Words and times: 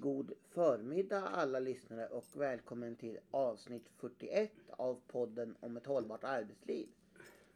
god 0.00 0.32
förmiddag 0.48 1.20
alla 1.20 1.60
lyssnare 1.60 2.06
och 2.06 2.24
välkommen 2.36 2.96
till 2.96 3.18
avsnitt 3.30 3.88
41 3.96 4.52
av 4.70 5.00
podden 5.06 5.56
om 5.60 5.76
ett 5.76 5.86
hållbart 5.86 6.24
arbetsliv. 6.24 6.88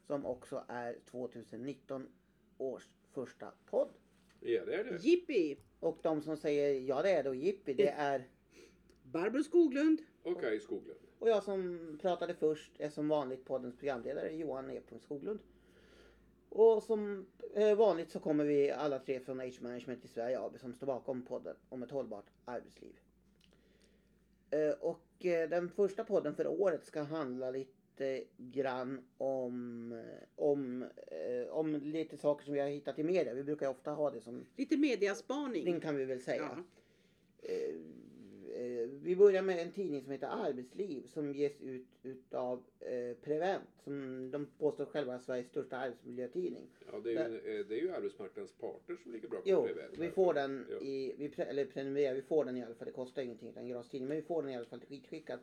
Som 0.06 0.26
också 0.26 0.64
är 0.68 0.98
2019 1.10 2.08
års 2.58 2.88
första 3.12 3.52
podd. 3.66 3.88
Ja, 4.40 4.64
det 4.64 4.74
är 4.74 4.84
det. 4.84 5.04
Jippi! 5.04 5.58
Och 5.80 5.98
de 6.02 6.22
som 6.22 6.36
säger 6.36 6.80
ja 6.80 7.02
det 7.02 7.10
är 7.10 7.22
det 7.22 7.28
och 7.28 7.36
jippi 7.36 7.74
det 7.74 7.88
är 7.88 8.28
Barbro 9.02 9.42
Skoglund. 9.42 9.98
Okej, 10.22 10.60
Skoglund. 10.60 11.00
och 11.18 11.28
jag 11.28 11.42
som 11.42 11.98
pratade 12.02 12.34
först 12.34 12.72
är 12.78 12.90
som 12.90 13.08
vanligt 13.08 13.44
poddens 13.44 13.76
programledare 13.76 14.32
Johan 14.32 14.70
E. 14.70 14.80
Skoglund. 15.00 15.40
Och 16.54 16.82
som 16.82 17.26
eh, 17.54 17.74
vanligt 17.76 18.10
så 18.10 18.20
kommer 18.20 18.44
vi 18.44 18.70
alla 18.70 18.98
tre 18.98 19.20
från 19.20 19.40
Age 19.40 19.58
Management 19.62 20.04
i 20.04 20.08
Sverige 20.08 20.40
AB 20.40 20.58
som 20.60 20.74
står 20.74 20.86
bakom 20.86 21.22
podden 21.22 21.56
om 21.68 21.82
ett 21.82 21.90
hållbart 21.90 22.26
arbetsliv. 22.44 22.92
Eh, 24.50 24.70
Och 24.80 25.24
eh, 25.26 25.48
den 25.48 25.68
första 25.68 26.04
podden 26.04 26.34
för 26.34 26.46
året 26.46 26.84
ska 26.84 27.02
handla 27.02 27.50
lite 27.50 28.24
grann 28.36 29.04
om, 29.18 30.02
om, 30.36 30.84
om 31.50 31.74
lite 31.74 32.16
saker 32.16 32.44
som 32.44 32.54
vi 32.54 32.60
har 32.60 32.68
hittat 32.68 32.98
i 32.98 33.02
media. 33.02 33.34
Vi 33.34 33.44
brukar 33.44 33.68
ofta 33.68 33.90
ha 33.90 34.10
det 34.10 34.20
som 34.20 34.44
Lite 34.56 34.76
mediaspaning. 34.76 35.64
ring 35.64 35.80
kan 35.80 35.96
vi 35.96 36.04
väl 36.04 36.20
säga. 36.20 36.64
Ja. 37.42 37.48
Vi 39.02 39.16
börjar 39.16 39.42
med 39.42 39.58
en 39.58 39.72
tidning 39.72 40.02
som 40.02 40.12
heter 40.12 40.26
Arbetsliv 40.26 41.06
som 41.06 41.32
ges 41.34 41.60
ut 41.60 41.86
utav 42.02 42.62
eh, 42.80 43.16
Prevent 43.22 43.68
som 43.84 44.30
de 44.30 44.46
påstår 44.58 44.84
själva 44.84 45.14
är 45.14 45.18
Sveriges 45.18 45.46
största 45.48 45.76
arbetsmiljötidning. 45.76 46.66
Ja, 46.92 47.00
det, 47.00 47.14
är 47.16 47.28
ju, 47.28 47.58
eh, 47.60 47.66
det 47.66 47.74
är 47.74 47.80
ju 47.82 47.90
arbetsmarknadens 47.90 48.52
parter 48.52 48.96
som 49.02 49.12
ligger 49.12 49.28
bakom 49.28 49.42
Jo, 49.44 49.62
Prevent. 49.66 49.98
vi 49.98 50.10
får 50.10 50.34
den 50.34 50.66
Ja. 50.70 50.76
i, 50.86 51.14
vi 51.18 51.28
pre, 51.28 51.44
eller 51.44 51.64
prenumererar, 51.64 52.14
vi 52.14 52.22
får 52.22 52.44
den 52.44 52.56
i 52.56 52.64
alla 52.64 52.74
fall, 52.74 52.86
det 52.86 52.92
kostar 52.92 53.22
ingenting, 53.22 53.52
en 53.56 53.68
gratis 53.68 53.90
tidning, 53.90 54.08
men 54.08 54.16
vi 54.16 54.22
får 54.22 54.42
den 54.42 54.50
i 54.52 54.56
alla 54.56 54.66
fall 54.66 54.80
skitskickad. 54.80 55.38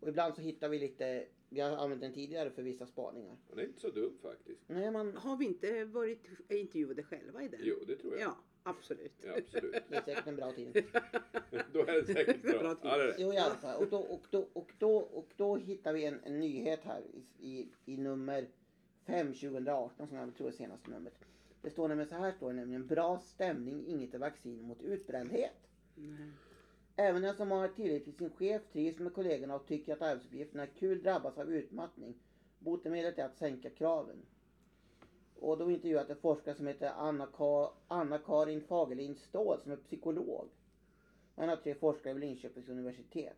Och 0.00 0.08
ibland 0.08 0.34
så 0.34 0.40
hittar 0.42 0.68
vi 0.68 0.78
lite, 0.78 1.24
vi 1.48 1.60
har 1.60 1.76
använt 1.76 2.00
den 2.00 2.12
tidigare 2.12 2.50
för 2.50 2.62
vissa 2.62 2.86
spaningar. 2.86 3.36
Han 3.50 3.58
är 3.58 3.62
inte 3.62 3.80
så 3.80 3.90
dum 3.90 4.18
faktiskt. 4.22 4.60
Nej, 4.66 4.90
man, 4.90 5.16
Har 5.16 5.36
vi 5.36 5.44
inte 5.44 5.84
varit 5.84 6.20
intervjuade 6.48 7.02
själva 7.02 7.42
i 7.42 7.48
den? 7.48 7.60
Jo, 7.62 7.76
det 7.86 7.96
tror 7.96 8.12
jag. 8.12 8.22
Ja, 8.22 8.36
absolut. 8.64 9.12
Ja, 9.22 9.32
absolut. 9.38 9.84
det 9.88 9.96
är 9.96 10.02
säkert 10.02 10.26
en 10.26 10.36
bra 10.36 10.52
tidning. 10.52 10.74
Då 11.72 11.80
är 11.80 12.02
det 12.02 12.14
säkert 12.14 12.42
Bra 12.42 12.58
bra. 12.58 12.74
tid. 12.74 12.90
Ja, 12.90 12.96
det 12.96 13.02
är 13.02 13.06
det. 13.06 13.14
Jo 13.18 13.32
i 13.32 13.38
alla 13.38 13.54
fall. 13.54 13.82
Och 13.82 13.88
då, 13.90 13.98
och 13.98 14.22
då, 14.30 14.48
och 14.52 14.72
då, 14.78 14.96
och 14.96 15.28
då 15.36 15.56
hittar 15.56 15.92
vi 15.92 16.04
en, 16.04 16.20
en 16.24 16.40
nyhet 16.40 16.80
här 16.84 17.02
i, 17.12 17.48
i, 17.48 17.68
i 17.84 17.96
nummer 17.96 18.48
5 19.06 19.26
2018 19.34 20.08
som 20.08 20.16
jag 20.16 20.36
tror 20.36 20.48
är 20.48 20.52
senaste 20.52 20.90
numret. 20.90 21.14
Det 21.62 21.70
står 21.70 21.88
nämligen 21.88 22.08
så 22.08 22.14
här 22.14 22.32
står 22.32 22.48
det 22.48 22.56
nämligen 22.56 22.86
bra 22.86 23.18
stämning, 23.18 23.86
inget 23.86 24.14
är 24.14 24.18
vaccin 24.18 24.62
mot 24.62 24.82
utbrändhet. 24.82 25.68
Nej. 25.94 26.30
Även 26.96 27.22
den 27.22 27.36
som 27.36 27.50
har 27.50 27.68
tillit 27.68 28.04
till 28.04 28.14
sin 28.16 28.30
chef, 28.30 28.62
trivs 28.72 28.98
med 28.98 29.14
kollegorna 29.14 29.54
och 29.54 29.66
tycker 29.66 29.92
att 29.92 30.02
arbetsuppgifterna 30.02 30.62
är 30.62 30.66
kul 30.78 31.02
drabbas 31.02 31.38
av 31.38 31.52
utmattning. 31.54 32.14
Botemedlet 32.58 33.18
är 33.18 33.24
att 33.24 33.36
sänka 33.36 33.70
kraven. 33.70 34.16
Och 35.40 35.58
då 35.58 35.70
intervjuat 35.70 36.10
en 36.10 36.16
forskare 36.16 36.54
som 36.54 36.66
heter 36.66 36.92
Anna-Ka- 36.96 37.70
Anna-Karin 37.88 38.60
Fagerlind 38.60 39.18
Ståhl 39.18 39.60
som 39.62 39.72
är 39.72 39.76
psykolog. 39.76 40.48
En 41.36 41.50
av 41.50 41.56
tre 41.56 41.74
forskare 41.74 42.14
vid 42.14 42.20
Linköpings 42.20 42.68
universitet. 42.68 43.36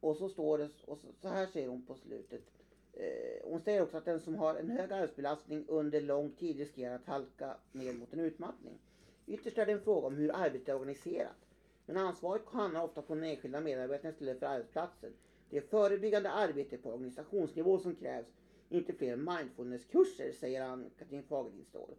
Och 0.00 0.16
så 0.16 0.28
står 0.28 0.58
det, 0.58 0.68
och 0.86 0.98
så, 0.98 1.06
så 1.20 1.28
här 1.28 1.46
säger 1.46 1.68
hon 1.68 1.82
på 1.86 1.94
slutet. 1.94 2.42
Eh, 2.92 3.50
hon 3.50 3.60
säger 3.60 3.82
också 3.82 3.96
att 3.96 4.04
den 4.04 4.20
som 4.20 4.34
har 4.34 4.54
en 4.54 4.70
hög 4.70 4.92
arbetsbelastning 4.92 5.64
under 5.68 6.00
lång 6.00 6.30
tid 6.30 6.56
riskerar 6.56 6.94
att 6.94 7.06
halka 7.06 7.56
ner 7.72 7.92
mot 7.92 8.12
en 8.12 8.20
utmattning. 8.20 8.78
Ytterst 9.26 9.58
är 9.58 9.66
det 9.66 9.72
en 9.72 9.80
fråga 9.80 10.06
om 10.06 10.14
hur 10.16 10.30
arbetet 10.34 10.68
är 10.68 10.74
organiserat. 10.74 11.36
Men 11.86 11.96
ansvaret 11.96 12.42
hamnar 12.46 12.84
ofta 12.84 13.02
på 13.02 13.14
den 13.14 13.24
enskilda 13.24 13.60
medarbetaren 13.60 14.12
istället 14.14 14.38
för 14.38 14.46
arbetsplatsen. 14.46 15.12
Det 15.50 15.56
är 15.56 15.60
förebyggande 15.60 16.30
arbete 16.30 16.76
på 16.78 16.90
organisationsnivå 16.90 17.78
som 17.78 17.94
krävs, 17.94 18.26
inte 18.74 18.92
fler 18.92 19.16
mindfulnesskurser, 19.16 20.32
säger 20.32 20.62
Ann-Katrin 20.62 21.22
Fagerlind 21.22 21.66
Ståhl. 21.66 21.94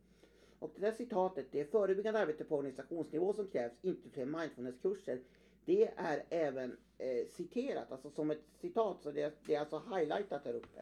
Och 0.59 0.71
det 0.75 0.81
där 0.81 0.91
citatet, 0.91 1.47
det 1.51 1.59
är 1.59 1.65
förebyggande 1.65 2.19
arbete 2.19 2.43
på 2.43 2.55
organisationsnivå 2.55 3.33
som 3.33 3.47
krävs, 3.47 3.73
inte 3.81 4.09
fler 4.09 4.25
mindfulnesskurser. 4.25 5.19
Det 5.65 5.91
är 5.95 6.23
även 6.29 6.77
eh, 6.97 7.27
citerat, 7.31 7.91
alltså 7.91 8.09
som 8.09 8.31
ett 8.31 8.43
citat, 8.61 9.01
så 9.01 9.11
det, 9.11 9.33
det 9.45 9.55
är 9.55 9.59
alltså 9.59 9.81
highlightat 9.95 10.43
där 10.43 10.53
uppe. 10.53 10.81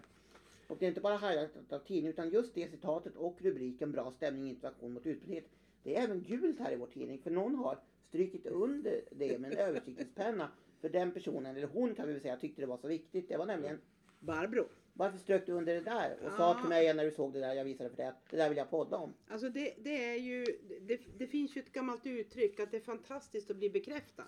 Och 0.67 0.77
det 0.79 0.85
är 0.85 0.89
inte 0.89 1.01
bara 1.01 1.17
highlightat 1.17 1.73
av 1.73 1.79
tidningen, 1.79 2.13
utan 2.13 2.29
just 2.29 2.53
det 2.55 2.71
citatet 2.71 3.15
och 3.15 3.41
rubriken 3.41 3.91
Bra 3.91 4.11
stämning, 4.11 4.49
interaktion 4.49 4.93
mot 4.93 5.05
utbrändhet. 5.05 5.45
Det 5.83 5.95
är 5.95 6.03
även 6.03 6.21
gult 6.21 6.59
här 6.59 6.71
i 6.71 6.75
vår 6.75 6.87
tidning, 6.87 7.19
för 7.19 7.31
någon 7.31 7.55
har 7.55 7.79
strykit 8.07 8.45
under 8.45 9.01
det 9.11 9.39
med 9.39 9.53
en 9.53 9.57
översiktspenna 9.57 10.51
För 10.81 10.89
den 10.89 11.11
personen, 11.11 11.55
eller 11.55 11.67
hon 11.67 11.95
kan 11.95 12.07
vi 12.07 12.13
väl 12.13 12.21
säga, 12.21 12.37
tyckte 12.37 12.61
det 12.61 12.67
var 12.67 12.77
så 12.77 12.87
viktigt. 12.87 13.29
Det 13.29 13.37
var 13.37 13.45
nämligen 13.45 13.79
Barbro 14.19 14.65
varför 14.93 15.17
strök 15.17 15.45
du 15.45 15.51
under 15.51 15.73
det 15.73 15.81
där? 15.81 16.17
Och 16.25 16.31
sa 16.37 16.59
till 16.59 16.69
mig 16.69 16.93
när 16.93 17.05
du 17.05 17.11
såg 17.11 17.33
det 17.33 17.39
där 17.39 17.53
jag 17.53 17.63
visade 17.65 17.89
för 17.89 17.97
dig 17.97 18.05
att 18.05 18.29
det 18.29 18.37
där 18.37 18.49
vill 18.49 18.57
jag 18.57 18.69
podda 18.69 18.97
om. 18.97 19.13
Alltså 19.27 19.49
det, 19.49 19.73
det 19.83 20.03
är 20.03 20.15
ju, 20.15 20.45
det, 20.81 20.99
det 21.17 21.27
finns 21.27 21.55
ju 21.57 21.61
ett 21.61 21.71
gammalt 21.73 22.05
uttryck 22.05 22.59
att 22.59 22.71
det 22.71 22.77
är 22.77 22.81
fantastiskt 22.81 23.51
att 23.51 23.57
bli 23.57 23.69
bekräftad. 23.69 24.25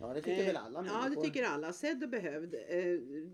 Ja 0.00 0.06
det 0.14 0.20
tycker 0.22 0.40
Eh, 0.40 0.46
väl 0.46 0.56
alla 0.56 0.84
Ja, 0.86 0.92
det 0.94 1.02
människor. 1.02 1.22
tycker 1.24 1.44
alla. 1.44 1.72
Sedd 1.72 2.02
och 2.02 2.08
behövd. 2.08 2.54
Eh, 2.54 2.60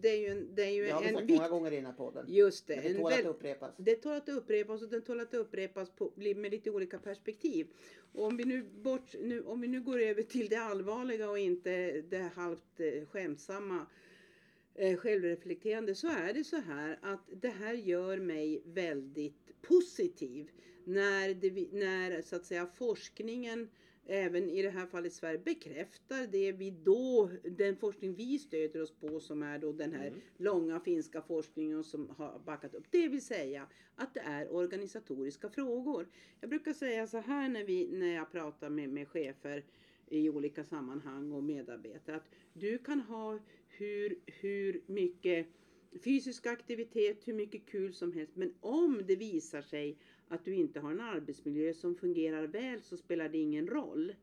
Det 0.01 0.09
är 0.09 0.17
ju 0.21 0.27
en, 0.27 0.55
det 0.55 0.63
är 0.63 0.71
ju 0.71 0.85
Det 0.85 0.91
har 0.91 1.01
vi 1.03 1.09
en 1.09 1.15
sagt 1.15 1.27
vikt. 1.27 1.37
många 1.39 1.49
gånger 1.49 1.73
i 1.73 1.77
den 1.77 1.87
här 1.87 1.93
podden. 1.93 2.25
Just 2.29 2.67
det. 2.67 2.77
Men 2.77 2.85
det 2.93 2.99
tål 2.99 3.13
att 3.13 3.19
väl- 3.19 3.27
upprepas. 3.27 3.75
Det 3.77 3.95
tål 3.95 4.13
att 4.17 4.29
upprepas 4.29 4.83
och 4.83 4.89
den 4.89 5.03
tål 5.03 5.21
att 5.21 5.35
upprepas 5.35 5.91
på, 5.91 6.13
med 6.17 6.51
lite 6.51 6.71
olika 6.71 6.99
perspektiv. 6.99 7.67
Och 8.13 8.25
om, 8.25 8.37
vi 8.37 8.45
nu 8.45 8.63
bort, 8.63 9.15
nu, 9.21 9.43
om 9.43 9.61
vi 9.61 9.69
nu 9.69 9.81
går 9.81 9.99
över 10.01 10.23
till 10.23 10.49
det 10.49 10.57
allvarliga 10.57 11.31
och 11.31 11.39
inte 11.39 12.01
det 12.09 12.31
halvt 12.35 12.81
eh, 12.81 13.07
skämtsamma 13.07 13.87
eh, 14.79 14.97
självreflekterande 14.97 15.95
så 15.95 16.09
är 16.09 16.33
det 16.35 16.45
så 16.45 16.57
här 16.57 16.99
att 17.03 17.29
det 17.41 17.49
här 17.49 17.75
gör 17.75 18.19
mig 18.19 18.63
väldigt 18.65 19.63
positiv 19.63 20.51
när, 20.85 21.35
det, 21.35 21.73
när 21.73 22.23
så 22.23 22.37
att 22.37 22.45
säga 22.45 22.67
forskningen 22.67 23.69
även 24.09 24.51
i 24.51 24.63
det 24.63 24.71
här 24.71 24.87
fallet 24.87 25.13
Sverige 25.13 25.39
bekräftar 25.39 26.27
det 26.27 26.53
vi 26.53 26.71
då, 26.71 27.31
den 27.43 27.77
forskning 27.77 28.15
vi 28.15 28.39
stöder 28.39 28.83
oss 28.83 28.95
på 28.95 29.21
som 29.21 29.43
är 29.43 29.59
då 29.59 29.73
den 29.73 29.93
här 29.93 30.07
Mm. 30.07 30.21
långa 30.37 30.81
finska 30.81 31.23
forskningen 31.23 31.85
som 31.85 32.11
har 32.11 32.39
backat 32.39 32.75
upp. 32.75 32.85
Det 32.91 33.09
vill 33.09 33.25
säga 33.25 33.67
att 33.95 34.15
det 34.15 34.21
är 34.21 34.53
organisatoriska 34.53 35.51
frågor. 35.51 36.09
Jag 36.41 36.51
brukar 36.51 36.73
säga 36.73 37.07
så 37.07 37.19
här 37.19 37.49
när, 37.49 37.65
vi, 37.65 37.89
när 37.93 38.15
jag 38.15 38.33
pratar 38.33 38.71
med, 38.71 38.89
med 38.89 39.09
chefer 39.09 39.65
i 40.09 40.29
olika 40.31 40.65
sammanhang 40.65 41.33
och 41.33 41.45
medarbetare 41.45 42.17
att 42.17 42.31
du 42.53 42.79
kan 42.79 43.01
ha 43.01 43.39
hur, 43.69 44.19
hur 44.27 44.81
mycket 44.87 45.47
fysisk 46.05 46.47
aktivitet, 46.47 47.29
hur 47.29 47.33
mycket 47.35 47.67
kul 47.67 47.95
som 47.95 48.13
helst. 48.13 48.37
Men 48.37 48.55
om 48.61 49.03
det 49.07 49.17
visar 49.17 49.63
sig 49.63 49.99
att 50.29 50.45
du 50.45 50.55
inte 50.55 50.81
har 50.81 50.91
en 50.91 51.01
arbetsmiljö 51.01 51.75
som 51.75 51.95
fungerar 51.95 52.47
väl 52.47 52.83
så 52.83 52.97
spelar 52.97 53.29
det 53.29 53.39
ingen 53.39 53.67
roll. 53.67 54.15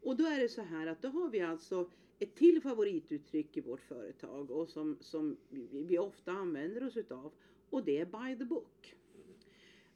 Och 0.00 0.16
då 0.16 0.24
är 0.24 0.40
det 0.40 0.48
så 0.48 0.62
här 0.62 0.86
att 0.86 1.02
då 1.02 1.08
har 1.08 1.30
vi 1.30 1.40
alltså 1.40 1.90
ett 2.18 2.34
till 2.34 2.60
favorituttryck 2.62 3.56
i 3.56 3.60
vårt 3.60 3.80
företag 3.80 4.50
och 4.50 4.68
som, 4.68 4.96
som 5.00 5.36
vi, 5.48 5.68
vi 5.72 5.98
ofta 5.98 6.32
använder 6.32 6.86
oss 6.86 6.96
utav 6.96 7.32
och 7.70 7.84
det 7.84 7.98
är 7.98 8.04
by 8.04 8.38
the 8.38 8.44
book. 8.44 8.94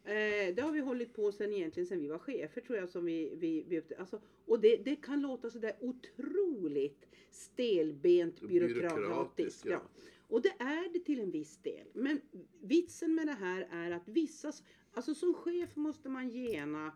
Eh, 0.05 0.55
det 0.55 0.61
har 0.63 0.73
vi 0.73 0.81
hållit 0.81 1.15
på 1.15 1.33
sen 1.33 1.53
egentligen 1.53 1.87
sen 1.87 2.01
vi 2.01 2.09
var 2.09 2.19
chefer 2.19 2.61
tror 2.61 2.79
jag. 2.79 2.89
Som 2.89 3.05
vi, 3.05 3.33
vi, 3.37 3.65
vi, 3.69 3.83
alltså, 3.99 4.21
och 4.47 4.61
det, 4.61 4.77
det 4.77 4.97
kan 4.97 5.21
låta 5.21 5.51
sådär 5.51 5.77
otroligt 5.81 7.07
stelbent 7.31 8.41
byråkratiskt. 8.41 8.97
Byråkratiskt, 8.97 9.65
ja. 9.65 9.73
Ja. 9.73 9.83
Och 10.29 10.43
det 10.43 10.55
är 10.59 10.93
det 10.93 10.99
till 11.01 11.21
en 11.21 11.31
viss 11.31 11.57
del. 11.57 11.87
Men 11.93 12.21
vitsen 12.61 13.15
med 13.15 13.27
det 13.27 13.33
här 13.33 13.69
är 13.71 13.91
att 13.91 14.09
vissa, 14.09 14.53
alltså 14.93 15.15
som 15.15 15.35
chef 15.35 15.77
måste 15.77 16.09
man 16.09 16.29
gena 16.31 16.87
i 16.87 16.93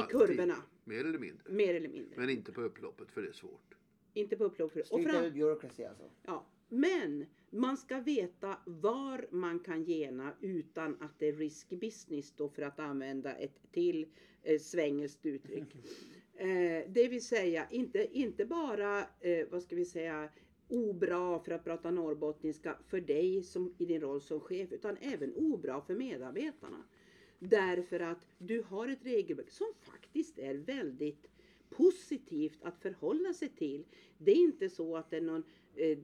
Alltid. 0.00 0.16
kurvorna. 0.20 0.56
Mer 0.84 1.04
eller 1.04 1.18
mindre. 1.18 1.52
Mer 1.52 1.74
eller 1.74 1.88
mindre. 1.88 2.20
Men 2.20 2.30
inte 2.30 2.52
på 2.52 2.60
upploppet 2.62 3.10
för 3.12 3.22
det 3.22 3.28
är 3.28 3.32
svårt. 3.32 3.74
Inte 4.14 4.36
på 4.36 4.44
upplopp. 4.44 4.72
för- 4.72 4.92
Och 4.94 5.02
fram, 5.02 5.32
bureaucracy 5.32 5.84
alltså. 5.84 6.10
ja. 6.22 6.46
Men 6.68 7.26
man 7.50 7.76
ska 7.76 8.00
veta 8.00 8.56
var 8.66 9.28
man 9.30 9.58
kan 9.58 9.84
gena 9.84 10.32
utan 10.40 10.96
att 11.00 11.18
det 11.18 11.28
är 11.28 11.32
risky 11.32 11.76
business 11.76 12.32
då 12.36 12.48
för 12.48 12.62
att 12.62 12.78
använda 12.78 13.34
ett 13.34 13.72
till 13.72 14.06
eh, 14.42 14.58
svengelskt 14.58 15.26
uttryck. 15.26 15.64
Eh, 16.38 16.84
det 16.88 17.08
vill 17.08 17.24
säga 17.24 17.66
inte, 17.70 18.18
inte 18.18 18.44
bara, 18.44 18.98
eh, 19.20 19.46
vad 19.50 19.62
ska 19.62 19.76
vi 19.76 19.84
säga, 19.84 20.28
obra 20.68 21.38
för 21.38 21.52
att 21.52 21.64
prata 21.64 21.90
norrbottniska 21.90 22.78
för 22.86 23.00
dig 23.00 23.42
som, 23.42 23.74
i 23.78 23.84
din 23.84 24.00
roll 24.00 24.20
som 24.20 24.40
chef 24.40 24.72
utan 24.72 24.96
även 25.00 25.34
obra 25.34 25.80
för 25.80 25.94
medarbetarna. 25.94 26.84
Därför 27.38 28.00
att 28.00 28.26
du 28.38 28.62
har 28.62 28.88
ett 28.88 29.04
regelverk 29.04 29.50
som 29.50 29.66
faktiskt 29.80 30.38
är 30.38 30.54
väldigt 30.54 31.26
positivt 31.70 32.58
att 32.62 32.78
förhålla 32.78 33.32
sig 33.32 33.48
till. 33.48 33.84
Det 34.18 34.30
är 34.30 34.36
inte 34.36 34.68
så 34.68 34.96
att 34.96 35.10
det 35.10 35.16
är 35.16 35.20
någon 35.20 35.44
eh, 35.74 35.98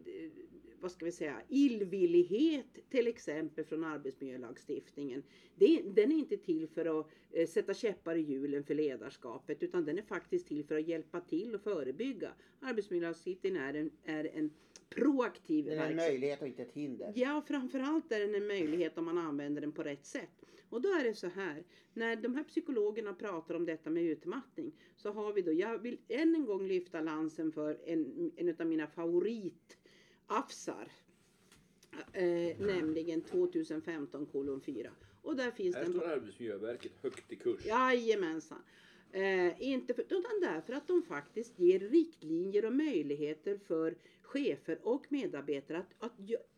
vad 0.82 0.92
ska 0.92 1.04
vi 1.04 1.12
säga, 1.12 1.42
illvillighet 1.48 2.90
till 2.90 3.06
exempel 3.06 3.64
från 3.64 3.84
arbetsmiljölagstiftningen. 3.84 5.22
Det, 5.54 5.82
den 5.94 6.12
är 6.12 6.16
inte 6.16 6.36
till 6.36 6.68
för 6.68 7.00
att 7.00 7.06
eh, 7.30 7.46
sätta 7.46 7.74
käppar 7.74 8.14
i 8.14 8.20
hjulen 8.20 8.64
för 8.64 8.74
ledarskapet 8.74 9.62
utan 9.62 9.84
den 9.84 9.98
är 9.98 10.02
faktiskt 10.02 10.48
till 10.48 10.64
för 10.64 10.78
att 10.78 10.88
hjälpa 10.88 11.20
till 11.20 11.54
och 11.54 11.60
förebygga. 11.60 12.32
Arbetsmiljölagstiftningen 12.60 13.62
är 13.62 13.74
en, 13.74 13.90
är 14.04 14.30
en 14.34 14.50
proaktiv 14.88 15.64
Det 15.64 15.74
är 15.74 15.90
en 15.90 15.96
möjlighet 15.96 16.42
och 16.42 16.48
inte 16.48 16.62
ett 16.62 16.72
hinder. 16.72 17.12
Ja, 17.14 17.42
framförallt 17.46 18.12
är 18.12 18.20
den 18.20 18.34
en 18.34 18.46
möjlighet 18.46 18.98
om 18.98 19.04
man 19.04 19.18
använder 19.18 19.60
den 19.60 19.72
på 19.72 19.82
rätt 19.82 20.06
sätt. 20.06 20.44
Och 20.68 20.82
då 20.82 20.88
är 20.88 21.04
det 21.04 21.14
så 21.14 21.26
här, 21.26 21.64
när 21.92 22.16
de 22.16 22.34
här 22.34 22.44
psykologerna 22.44 23.14
pratar 23.14 23.54
om 23.54 23.66
detta 23.66 23.90
med 23.90 24.02
utmattning 24.02 24.72
så 24.96 25.12
har 25.12 25.32
vi 25.32 25.42
då, 25.42 25.52
jag 25.52 25.78
vill 25.78 25.98
än 26.08 26.34
en 26.34 26.46
gång 26.46 26.66
lyfta 26.66 27.00
lansen 27.00 27.52
för 27.52 27.78
en, 27.84 28.32
en 28.36 28.56
av 28.60 28.66
mina 28.66 28.86
favoritafsar. 30.32 30.88
Eh, 32.12 32.58
nämligen 32.58 33.22
2015 33.22 34.26
kolon 34.26 34.60
4. 34.60 34.90
Och 35.22 35.36
där 35.36 35.50
finns 35.50 35.76
Här 35.76 35.82
den 35.82 35.92
står 35.92 36.08
Arbetsmiljöverket 36.08 36.92
högt 37.02 37.32
i 37.32 37.36
kurs. 37.36 37.66
Jajamensan. 37.66 38.62
Eh, 39.12 39.62
inte 39.62 39.94
för, 39.94 40.02
utan 40.02 40.40
därför 40.40 40.72
att 40.72 40.88
de 40.88 41.02
faktiskt 41.02 41.58
ger 41.58 41.78
riktlinjer 41.78 42.64
och 42.64 42.72
möjligheter 42.72 43.58
för 43.58 43.94
chefer 44.22 44.78
och 44.82 45.06
medarbetare 45.08 45.78
att, 45.78 45.94
att 45.98 46.12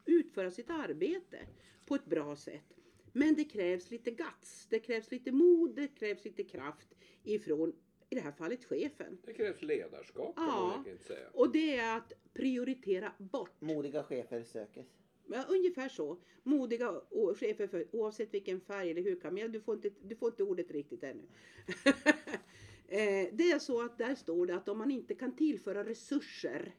utföra 0.05 0.51
sitt 0.51 0.71
arbete 0.71 1.39
på 1.87 1.95
ett 1.95 2.07
bra 2.07 2.37
sätt. 2.37 2.75
Men 3.13 3.35
det 3.35 3.45
krävs 3.45 3.91
lite 3.91 4.11
guts, 4.11 4.67
det 4.71 4.79
krävs 4.79 5.11
lite 5.11 5.33
mod, 5.33 5.75
det 5.77 5.89
krävs 5.89 6.25
lite 6.25 6.45
kraft 6.45 6.89
ifrån, 7.25 7.73
i 8.15 8.17
det 8.17 8.25
här 8.25 8.33
fallet 8.33 8.65
chefen. 8.65 9.19
Det 9.25 9.33
krävs 9.33 9.63
ledarskap 9.63 10.37
kan 10.37 10.45
Ja. 10.47 10.61
man 10.61 10.77
verkligen 10.77 10.99
säga. 10.99 11.29
Och 11.33 11.53
det 11.53 11.77
är 11.77 11.97
att 11.97 12.13
prioritera 12.35 13.13
bort. 13.19 13.61
Modiga 13.61 14.03
chefer 14.03 14.43
sökes. 14.43 14.87
Ja, 15.27 15.45
ungefär 15.49 15.89
så. 15.89 16.19
Modiga 16.43 17.01
chefer 17.37 17.67
för, 17.67 17.87
oavsett 17.93 18.35
vilken 18.35 18.61
färg 18.61 18.91
eller 18.91 19.03
hudfärg. 19.03 19.33
Men 19.33 19.53
du 19.53 19.61
får 19.61 19.75
inte, 19.75 19.91
du 20.03 20.17
får 20.17 20.29
inte 20.31 20.43
ordet 20.43 20.71
riktigt 20.71 21.03
ännu. 21.05 21.23
eh, 22.89 23.29
det 23.33 23.51
är 23.51 23.59
så 23.59 23.83
att 23.85 23.99
där 23.99 24.15
står 24.15 24.47
det 24.47 24.55
att 24.55 24.69
om 24.69 24.79
man 24.79 24.91
inte 24.91 25.15
kan 25.15 25.37
tillföra 25.37 25.85
resurser. 25.85 26.75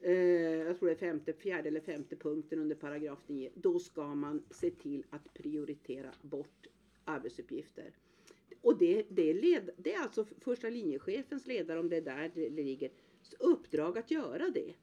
Eh, 0.00 0.12
jag 0.12 0.78
tror 0.78 0.88
det 0.88 0.94
är 0.94 0.98
femte, 0.98 1.32
fjärde 1.32 1.68
eller 1.68 1.80
femte 1.80 2.16
punkten 2.16 2.58
under 2.58 2.76
paragraf 2.76 3.18
9. 3.26 3.50
Då 3.54 3.78
ska 3.78 4.14
man 4.14 4.42
se 4.50 4.70
till 4.70 5.04
att 5.10 5.34
prioritera 5.34 6.10
bort 6.22 6.66
arbetsuppgifter. 7.04 7.94
Och 8.60 8.78
det, 8.78 9.06
det, 9.08 9.30
är 9.30 9.34
led, 9.34 9.70
det 9.76 9.94
är 9.94 10.00
alltså 10.00 10.24
första 10.40 10.68
linjechefens 10.68 11.46
ledare, 11.46 11.80
om 11.80 11.88
det 11.88 11.96
är 11.96 12.00
där 12.00 12.30
det 12.34 12.48
ligger, 12.48 12.90
uppdrag 13.38 13.98
att 13.98 14.10
göra 14.10 14.50
det. 14.50 14.74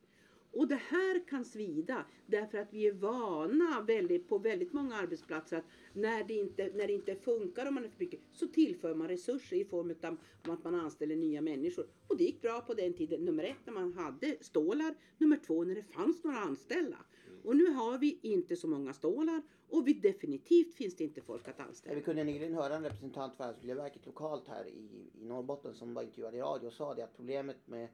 Och 0.52 0.68
det 0.68 0.82
här 0.90 1.28
kan 1.28 1.46
svida 1.46 2.06
därför 2.26 2.58
att 2.58 2.74
vi 2.74 2.88
är 2.88 2.94
vana 2.94 3.82
väldigt, 3.88 4.28
på 4.30 4.38
väldigt 4.38 4.74
många 4.74 4.96
arbetsplatser 4.96 5.58
att 5.58 5.66
när 5.94 6.24
det, 6.24 6.34
inte, 6.34 6.72
när 6.76 6.88
det 6.88 6.94
inte 6.94 7.16
funkar 7.16 7.66
om 7.66 7.74
man 7.74 7.86
är 7.86 7.90
för 7.90 8.00
mycket 8.00 8.20
så 8.32 8.48
tillför 8.48 8.96
man 8.96 9.08
resurser 9.08 9.56
i 9.56 9.66
form 9.66 9.96
av 10.04 10.18
att 10.54 10.64
man 10.64 10.76
anställer 10.76 11.16
nya 11.16 11.42
människor. 11.42 11.86
Och 12.08 12.18
det 12.18 12.24
gick 12.24 12.42
bra 12.42 12.62
på 12.62 12.74
den 12.74 12.94
tiden. 12.94 13.26
Nummer 13.26 13.44
ett 13.44 13.66
när 13.66 13.74
man 13.74 13.94
hade 13.94 14.38
stålar. 14.42 14.96
Nummer 15.18 15.40
två 15.48 15.64
när 15.64 15.76
det 15.76 15.84
fanns 15.84 16.24
några 16.24 16.40
anställda. 16.40 16.98
Och 17.44 17.56
nu 17.56 17.66
har 17.72 17.98
vi 17.98 18.20
inte 18.22 18.56
så 18.56 18.68
många 18.68 18.94
stålar 18.94 19.42
och 19.70 19.88
vi 19.88 19.94
definitivt 19.94 20.76
finns 20.76 20.96
det 20.96 21.04
inte 21.04 21.22
folk 21.22 21.48
att 21.48 21.60
anställa. 21.60 21.96
Vi 21.96 22.02
kunde 22.02 22.24
nyligen 22.24 22.54
höra 22.54 22.76
en 22.76 22.84
representant 22.84 23.36
för 23.36 23.44
Arbetsmiljöverket 23.44 24.06
lokalt 24.06 24.48
här 24.48 24.68
i, 24.68 25.10
i 25.22 25.26
Norrbotten 25.26 25.76
som 25.76 25.94
var 25.94 26.04
intervjuad 26.04 26.36
i 26.36 26.40
radio 26.40 26.68
och 26.68 26.74
sa 26.74 26.94
det 26.94 27.04
att 27.04 27.16
problemet 27.16 27.68
med 27.68 27.88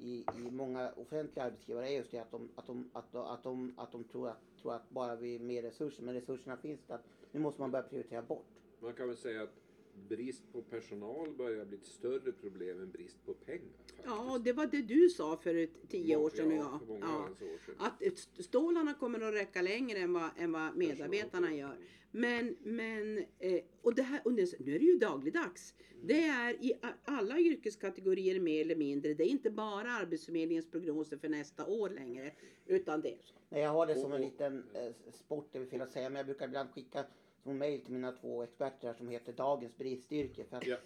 i, 0.00 0.24
i 0.36 0.50
många 0.50 0.92
offentliga 0.96 1.44
arbetsgivare 1.44 1.88
är 1.88 1.96
just 1.96 2.10
det 2.10 2.18
att 2.18 2.30
de, 2.30 2.48
att 2.56 2.66
de, 2.66 2.90
att 2.92 3.12
de, 3.12 3.26
att 3.26 3.42
de, 3.42 3.74
att 3.76 3.92
de 3.92 4.04
tror, 4.04 4.28
att, 4.28 4.40
tror 4.62 4.74
att 4.74 4.90
bara 4.90 5.16
vi 5.16 5.38
mer 5.38 5.62
resurser, 5.62 6.02
men 6.02 6.14
resurserna 6.14 6.56
finns 6.56 6.80
det 6.86 6.94
att 6.94 7.04
nu 7.32 7.40
måste 7.40 7.60
man 7.60 7.70
börja 7.70 7.82
prioritera 7.82 8.22
bort. 8.22 8.46
Man 8.80 8.92
kan 8.92 9.08
väl 9.08 9.16
säga 9.16 9.42
att 9.42 9.59
brist 10.08 10.52
på 10.52 10.62
personal 10.62 11.32
börjar 11.32 11.64
bli 11.64 11.76
ett 11.76 11.86
större 11.86 12.32
problem 12.32 12.80
än 12.80 12.90
brist 12.90 13.26
på 13.26 13.34
pengar. 13.34 13.72
Faktiskt. 13.86 14.02
Ja, 14.04 14.40
det 14.44 14.52
var 14.52 14.66
det 14.66 14.82
du 14.82 15.08
sa 15.08 15.36
för 15.36 15.68
tio 15.88 16.16
år 16.16 16.30
sedan. 16.30 16.50
Ja, 16.50 16.80
Ja, 16.88 16.96
ja. 17.00 17.06
herrans 17.06 17.42
år 17.42 17.58
sedan. 17.66 17.74
Att 17.78 18.44
stålarna 18.44 18.94
kommer 18.94 19.20
att 19.20 19.34
räcka 19.34 19.62
längre 19.62 19.98
än 19.98 20.12
vad, 20.12 20.30
än 20.38 20.52
vad 20.52 20.76
medarbetarna 20.76 21.54
gör. 21.54 21.76
Men, 22.12 22.56
men 22.62 23.18
eh, 23.38 23.60
och 23.82 23.94
det 23.94 24.02
här, 24.02 24.20
och 24.24 24.32
nu 24.32 24.42
är 24.42 24.78
det 24.78 24.84
ju 24.84 24.98
dagligdags. 24.98 25.74
Det 26.02 26.22
är 26.22 26.64
i 26.64 26.72
alla 27.04 27.38
yrkeskategorier 27.38 28.40
mer 28.40 28.60
eller 28.60 28.76
mindre. 28.76 29.14
Det 29.14 29.24
är 29.24 29.28
inte 29.28 29.50
bara 29.50 29.90
Arbetsförmedlingens 29.92 30.70
prognoser 30.70 31.16
för 31.16 31.28
nästa 31.28 31.66
år 31.66 31.90
längre. 31.90 32.32
Utan 32.66 33.00
det 33.00 33.12
är 33.12 33.22
så. 33.22 33.34
Nej, 33.48 33.60
jag 33.62 33.70
har 33.70 33.86
det 33.86 33.94
som 33.94 34.12
en 34.12 34.20
liten 34.20 34.64
eh, 34.74 35.12
sport, 35.12 35.48
det 35.52 35.58
är 35.58 35.66
fel 35.66 35.80
att 35.80 35.92
säga, 35.92 36.08
men 36.08 36.16
jag 36.16 36.26
brukar 36.26 36.46
ibland 36.46 36.70
skicka 36.70 37.04
som 37.42 37.58
mail 37.58 37.80
till 37.80 37.92
mina 37.92 38.12
två 38.12 38.42
experter 38.42 38.86
här 38.88 38.94
som 38.94 39.08
heter 39.08 39.32
Dagens 39.32 39.76
bristyrke. 39.76 40.44
För 40.44 40.56
att, 40.56 40.66
Ja. 40.66 40.76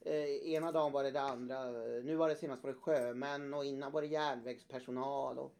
eh, 0.00 0.52
ena 0.54 0.72
dagen 0.72 0.92
var 0.92 1.04
det 1.04 1.10
det 1.10 1.20
andra. 1.20 1.70
Nu 2.02 2.16
var 2.16 2.28
det 2.28 2.36
senast 2.36 2.62
var 2.62 2.70
det 2.70 2.76
sjömän 2.78 3.54
och 3.54 3.64
innan 3.64 3.92
var 3.92 4.02
det 4.02 4.08
järnvägspersonal. 4.08 5.38
Och, 5.38 5.54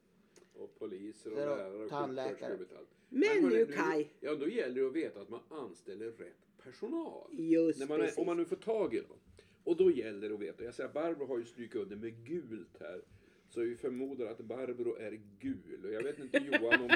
Och 0.55 0.79
poliser 0.79 1.31
och 1.31 1.37
då 1.37 1.45
lärare 1.45 1.85
och 1.85 1.89
tandläkare. 1.91 2.55
och. 2.55 2.61
Men 3.09 3.29
hörni, 3.29 3.57
nu 3.57 3.67
Kaj. 3.67 4.13
Ja, 4.21 4.35
då 4.35 4.49
gäller 4.49 4.81
det 4.81 4.87
att 4.87 4.93
veta 4.97 5.21
att 5.21 5.29
man 5.29 5.41
anställer 5.49 6.07
rätt 6.11 6.63
personal. 6.65 7.29
Just 7.33 7.79
När 7.79 7.87
man 7.87 7.97
är, 8.01 8.05
precis. 8.05 8.19
om 8.19 8.27
man 8.27 8.37
nu 8.37 8.45
får 8.45 8.57
tag 8.57 8.95
i 8.95 9.01
dem. 9.01 9.17
Och 9.65 9.77
då 9.77 9.91
gäller 9.91 10.29
det 10.29 10.35
att 10.35 10.41
veta. 10.41 10.65
Jag 10.65 10.75
säger 10.75 10.91
Barbro 10.93 11.27
har 11.27 11.39
ju 11.39 11.45
strykit 11.45 11.77
under 11.77 11.97
med 11.97 12.25
gult 12.27 12.77
här. 12.81 13.03
Så 13.49 13.61
vi 13.61 13.77
förmodar 13.77 14.27
att 14.27 14.39
Barbro 14.39 14.97
är 14.97 15.21
gul. 15.41 15.85
Och 15.85 15.93
jag 15.93 16.03
vet 16.03 16.19
inte 16.19 16.39
Johan 16.39 16.81
om, 16.83 16.91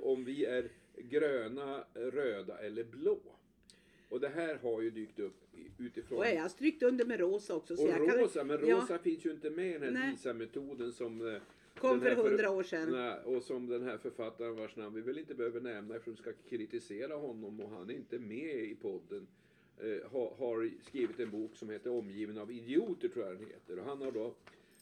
om 0.02 0.24
vi 0.24 0.44
är 0.44 0.70
gröna, 0.96 1.84
röda 1.94 2.58
eller 2.58 2.84
blå. 2.84 3.20
Och 4.08 4.20
det 4.20 4.28
här 4.28 4.58
har 4.62 4.80
ju 4.80 4.90
dykt 4.90 5.18
upp 5.18 5.36
utifrån... 5.78 6.18
Och 6.18 6.26
jag 6.26 6.42
har 6.42 6.48
strykt 6.48 6.82
under 6.82 7.04
med 7.04 7.20
rosa 7.20 7.54
också. 7.54 7.76
Så 7.76 7.82
och 7.82 7.88
jag 7.88 8.08
kan, 8.08 8.18
rosa, 8.18 8.44
men 8.44 8.68
ja. 8.68 8.76
rosa 8.76 8.98
finns 8.98 9.26
ju 9.26 9.30
inte 9.30 9.50
med 9.50 9.68
i 9.68 9.72
den 9.72 9.82
här 9.82 9.90
Nej. 10.06 10.10
DISA-metoden 10.10 10.92
som... 10.92 11.28
eh, 11.28 11.40
Kom 11.78 12.00
för 12.00 12.10
hundra 12.10 12.50
år 12.50 12.62
sedan. 12.62 13.18
Och 13.24 13.42
som 13.42 13.66
den 13.66 13.82
här 13.82 13.98
författaren 13.98 14.56
vars 14.56 14.76
namn 14.76 14.94
vi 14.96 15.00
väl 15.00 15.18
inte 15.18 15.34
behöver 15.34 15.60
nämna 15.60 15.94
eftersom 15.94 16.14
vi 16.14 16.22
ska 16.22 16.32
kritisera 16.48 17.14
honom 17.14 17.60
och 17.60 17.70
han 17.70 17.90
är 17.90 17.94
inte 17.94 18.18
med 18.18 18.64
i 18.64 18.74
podden. 18.74 19.26
Eh, 19.78 20.10
har, 20.12 20.34
har 20.38 20.70
skrivit 20.86 21.20
en 21.20 21.30
bok 21.30 21.56
som 21.56 21.70
heter 21.70 21.90
Omgiven 21.90 22.38
av 22.38 22.50
idioter 22.52 23.08
tror 23.08 23.26
jag 23.26 23.36
den 23.36 23.46
heter. 23.46 23.78
Och 23.78 23.84
han 23.84 24.00
har 24.02 24.12
då, 24.12 24.34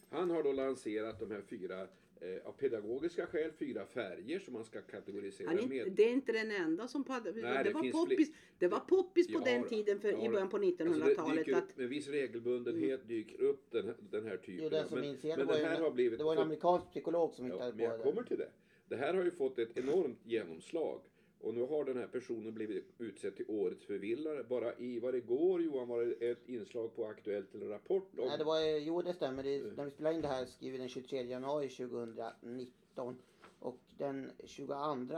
han 0.09 0.29
har 0.29 0.43
då 0.43 0.51
lanserat 0.51 1.19
de 1.19 1.31
här 1.31 1.41
fyra, 1.41 1.87
eh, 2.21 2.47
av 2.47 2.51
pedagogiska 2.51 3.25
skäl, 3.27 3.51
fyra 3.59 3.85
färger 3.85 4.39
som 4.39 4.53
man 4.53 4.63
ska 4.65 4.81
kategorisera 4.81 5.47
Han 5.49 5.59
är, 5.59 5.67
med. 5.67 5.91
det 5.95 6.03
är 6.03 6.11
inte 6.11 6.31
den 6.31 6.51
enda 6.51 6.87
som 6.87 7.03
Nej, 7.07 7.21
det, 7.63 7.63
det 7.63 7.73
var 7.73 7.91
poppis, 7.91 8.31
det 8.59 8.67
var 8.67 8.79
poppis 8.79 9.27
på 9.27 9.33
Ja, 9.33 9.43
den 9.45 9.63
tiden 9.63 9.99
för, 9.99 10.11
Ja, 10.11 10.25
i 10.25 10.29
början 10.29 10.49
på 10.49 10.57
Alltså 10.57 10.83
det 10.83 10.89
1900-talet. 10.89 11.53
att, 11.53 11.77
med 11.77 11.89
viss 11.89 12.07
regelbundenhet 12.07 13.07
dyker 13.07 13.41
upp 13.41 13.71
den, 13.71 13.85
här- 13.85 13.95
den 14.11 14.25
här 14.27 14.37
typen 14.37 14.69
som 14.87 14.99
men, 14.99 15.17
men 15.37 15.47
var, 15.47 15.53
det 15.57 15.65
här 15.65 15.75
en, 15.75 15.81
har 15.83 15.91
blivit 15.91 16.19
det 16.19 16.25
var 16.25 16.33
en 16.33 16.39
amerikansk 16.41 16.89
psykolog 16.89 17.33
som 17.33 17.47
Ja, 17.47 17.53
hittade 17.53 17.71
men 17.71 17.77
på 17.77 17.83
jag 17.93 17.99
det. 17.99 18.03
kommer 18.03 18.23
till 18.23 18.37
det. 18.37 18.49
Det 18.87 18.95
här 18.95 19.13
har 19.13 19.23
ju 19.23 19.31
fått 19.31 19.59
ett 19.59 19.77
enormt 19.77 20.19
genomslag. 20.23 21.01
Och 21.43 21.53
nu 21.53 21.61
har 21.67 21.85
den 21.85 21.97
här 21.97 22.07
personen 22.07 22.53
blivit 22.53 22.85
utsedd 22.97 23.35
till 23.35 23.45
årets 23.47 23.85
förvillare. 23.85 24.43
Bara 24.43 24.73
i, 24.77 24.99
var 24.99 25.11
det 25.11 25.17
igår 25.17 25.61
Johan, 25.61 25.87
var 25.87 26.01
det 26.01 26.29
ett 26.31 26.49
inslag 26.49 26.95
på 26.95 27.05
Aktuellt 27.05 27.55
eller 27.55 27.65
Rapport 27.67 28.19
om... 28.19 28.25
Nej, 28.27 28.37
det 28.37 28.43
var, 28.43 28.59
eh, 28.59 28.77
jo 28.77 29.01
det 29.01 29.13
stämmer. 29.13 29.43
Det, 29.43 29.55
Mm. 29.59 29.73
när 29.75 29.85
vi 29.85 29.91
spelade 29.91 30.15
in 30.15 30.21
det 30.21 30.27
här 30.27 30.45
skriver 30.45 30.71
vi 30.71 30.77
den 30.77 30.89
23 30.89 31.21
januari 31.23 31.69
2019. 31.69 33.17
Och 33.59 33.77
den 33.97 34.31
22 34.45 34.73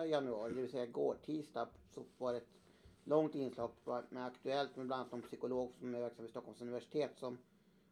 januari, 0.06 0.54
det 0.54 0.62
vill 0.62 0.72
säga 0.72 0.86
går 0.86 1.16
tisdag, 1.26 1.68
så 1.94 2.04
var 2.18 2.32
det 2.32 2.38
ett 2.38 2.48
långt 3.04 3.36
inslag 3.36 3.72
med 4.10 4.26
Aktuellt 4.26 4.76
med 4.76 4.86
bland 4.88 5.02
annat 5.02 5.14
en 5.14 5.22
psykolog 5.22 5.72
som 5.80 5.96
är 5.96 6.00
verksam 6.00 6.24
vid 6.26 6.30
Stockholms 6.32 6.62
universitet. 6.62 7.12
Som, 7.16 7.38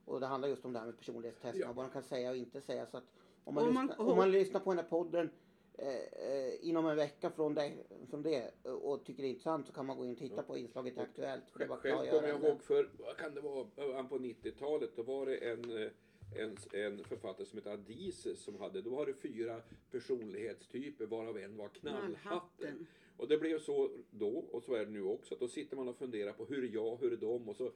och 0.05 0.19
det 0.19 0.25
handlar 0.25 0.49
just 0.49 0.65
om 0.65 0.73
det 0.73 0.79
här 0.79 0.85
med 0.85 0.97
personlighetstesterna, 0.97 1.65
Ja. 1.65 1.73
vad 1.73 1.85
de 1.85 1.91
kan 1.91 2.03
säga 2.03 2.29
och 2.29 2.37
inte 2.37 2.61
säga. 2.61 2.85
Så 2.85 2.97
att 2.97 3.03
om, 3.43 3.55
man 3.55 3.67
Om 3.67 3.73
man- 3.73 3.87
lyssnar, 3.87 4.05
om 4.11 4.17
man 4.17 4.31
lyssnar 4.31 4.59
på 4.59 4.69
den 4.71 4.79
här 4.79 4.89
podden 4.89 5.29
eh, 5.77 5.87
eh, 6.27 6.69
inom 6.69 6.85
en 6.85 6.95
vecka 6.95 7.29
från 7.29 7.53
det, 7.53 7.73
från 8.09 8.23
det 8.23 8.51
eh, 8.63 8.71
och 8.71 9.05
tycker 9.05 9.23
det 9.23 9.27
är 9.27 9.29
intressant 9.29 9.67
så 9.67 9.73
kan 9.73 9.85
man 9.85 9.97
gå 9.97 10.05
in 10.05 10.11
och 10.11 10.17
titta 10.17 10.43
på 10.43 10.57
inslaget 10.57 10.97
i 10.97 10.99
Aktuellt. 10.99 11.49
För 11.49 11.59
det 11.59 11.65
var 11.65 11.77
Själv 11.77 12.09
kommer 12.09 12.27
jag 12.27 12.43
ihåg 12.43 12.63
för, 12.63 12.89
vad 12.99 13.17
kan 13.17 13.35
det 13.35 13.41
vara, 13.41 13.67
början 13.75 14.09
på 14.09 14.17
90-talet, 14.17 14.95
då 14.95 15.03
var 15.03 15.25
det 15.25 15.37
en, 15.37 15.83
eh, 15.83 15.91
en, 16.35 16.57
en 16.73 17.03
författare 17.03 17.45
som 17.45 17.57
hette 17.57 17.71
Adises 17.71 18.43
som 18.43 18.59
hade, 18.59 18.81
då 18.81 18.89
var 18.89 19.05
det 19.05 19.13
fyra 19.13 19.61
personlighetstyper 19.91 21.05
varav 21.05 21.37
en 21.37 21.57
var 21.57 21.69
knallhatten. 21.69 22.15
Knallhatten. 22.15 22.87
Och 23.17 23.27
det 23.27 23.37
blev 23.37 23.59
så 23.59 23.91
då, 24.11 24.45
och 24.51 24.63
så 24.63 24.73
är 24.73 24.85
det 24.85 24.91
nu 24.91 25.03
också, 25.03 25.33
att 25.33 25.39
då 25.39 25.47
sitter 25.47 25.77
man 25.77 25.87
och 25.87 25.97
funderar 25.97 26.33
på 26.33 26.45
hur 26.45 26.63
är 26.63 26.73
jag, 26.73 26.97
hur 26.97 27.13
är 27.13 27.17
de, 27.17 27.49
och 27.49 27.55
så, 27.55 27.71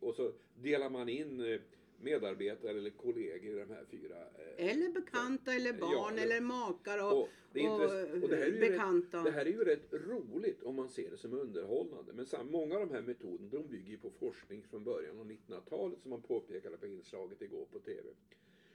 och 0.00 0.14
så 0.14 0.32
delar 0.54 0.90
man 0.90 1.08
in 1.08 1.40
eh, 1.40 1.60
medarbetare 2.00 2.70
eller 2.78 2.90
kollegor 2.90 3.56
i 3.56 3.58
de 3.60 3.74
här 3.74 3.84
fyra. 3.90 4.16
eh, 4.56 4.72
eller 4.72 4.88
bekanta 4.88 5.54
eller 5.54 5.72
Ja, 5.72 5.78
barn 5.80 6.14
ja. 6.16 6.22
eller 6.22 6.40
makar 6.40 6.98
och, 7.04 7.20
Och 7.22 7.28
det, 7.52 7.60
är 7.60 7.70
och, 7.70 8.22
och 8.22 8.28
det, 8.28 8.36
här 8.36 8.42
är 8.42 8.52
ju 8.52 8.60
bekanta. 8.60 9.18
Rätt, 9.18 9.24
det 9.24 9.30
här 9.30 9.46
är 9.46 9.50
ju 9.50 9.64
rätt 9.64 9.92
roligt 9.92 10.62
om 10.62 10.74
man 10.74 10.88
ser 10.88 11.10
det 11.10 11.16
som 11.16 11.32
underhållande. 11.32 12.12
Men 12.12 12.26
sam, 12.26 12.50
många 12.50 12.74
av 12.78 12.88
de 12.88 12.94
här 12.94 13.02
metoderna 13.02 13.48
de 13.50 13.66
bygger 13.68 13.90
ju 13.90 13.98
på 13.98 14.10
forskning 14.10 14.62
från 14.70 14.84
början 14.84 15.20
av 15.20 15.30
1900-talet 15.30 15.98
som 16.02 16.10
man 16.10 16.22
påpekade 16.22 16.76
på 16.76 16.86
inslaget 16.86 17.42
igår 17.42 17.66
på 17.72 17.78
TV. 17.78 18.02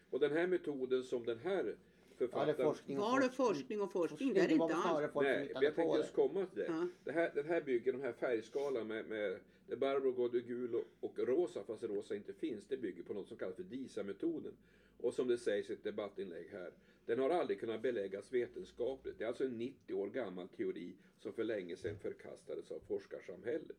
Och 0.10 0.20
den 0.20 0.32
här 0.32 0.48
metoden 0.48 1.04
som 1.04 1.26
den 1.26 1.38
här 1.40 1.76
Ja, 2.18 2.28
författaren... 2.28 2.56
forskning 2.56 2.98
och 3.00 3.04
Var 3.04 3.20
det 3.20 3.30
forskning 3.30 3.82
och 3.82 3.92
forskning? 3.92 4.34
Det 4.34 4.40
är 4.40 4.52
inte 4.52 4.64
alls. 4.76 5.12
Nej, 5.16 5.52
jag 5.54 5.62
tänkte 5.76 5.82
det. 5.94 5.98
just 5.98 6.14
komma 6.14 6.46
till 6.46 6.60
det. 6.60 6.66
Ja. 6.68 6.88
Det 7.04 7.12
här, 7.12 7.32
den 7.36 7.46
här 7.46 7.62
bygger, 7.62 7.94
de 7.94 8.02
här 8.02 8.12
färgskalan 8.14 8.88
med, 8.88 9.06
med 9.06 9.40
det 9.68 9.76
Barbro 9.76 10.12
går 10.12 10.30
det 10.30 10.42
gul 10.42 10.76
och, 10.76 10.86
och 11.00 11.20
rosa, 11.20 11.64
fast 11.64 11.84
rosa 11.84 12.16
inte 12.16 12.34
finns, 12.34 12.66
det 12.68 12.78
bygger 12.78 13.04
på 13.04 13.14
något 13.14 13.28
som 13.28 13.38
kallas 13.38 13.56
för 13.56 13.64
DISA-metoden. 13.64 14.54
Och 14.98 15.14
som 15.14 15.28
det 15.28 15.38
sägs 15.38 15.70
i 15.70 15.74
ett 15.74 15.84
debattinlägg 15.84 16.48
här, 16.52 16.72
den 17.06 17.20
har 17.20 17.30
aldrig 17.30 17.60
kunnat 17.60 17.82
beläggas 17.82 18.34
vetenskapligt. 18.34 19.18
Det 19.18 19.24
är 19.24 19.28
alltså 19.28 19.44
en 19.44 19.58
90 19.58 19.94
år 19.94 20.08
gammal 20.08 20.48
teori 20.48 20.96
som 21.20 21.34
för 21.34 21.44
länge 21.44 21.76
sedan 21.76 22.00
förkastades 22.00 22.72
av 22.72 22.80
forskarsamhället. 22.80 23.78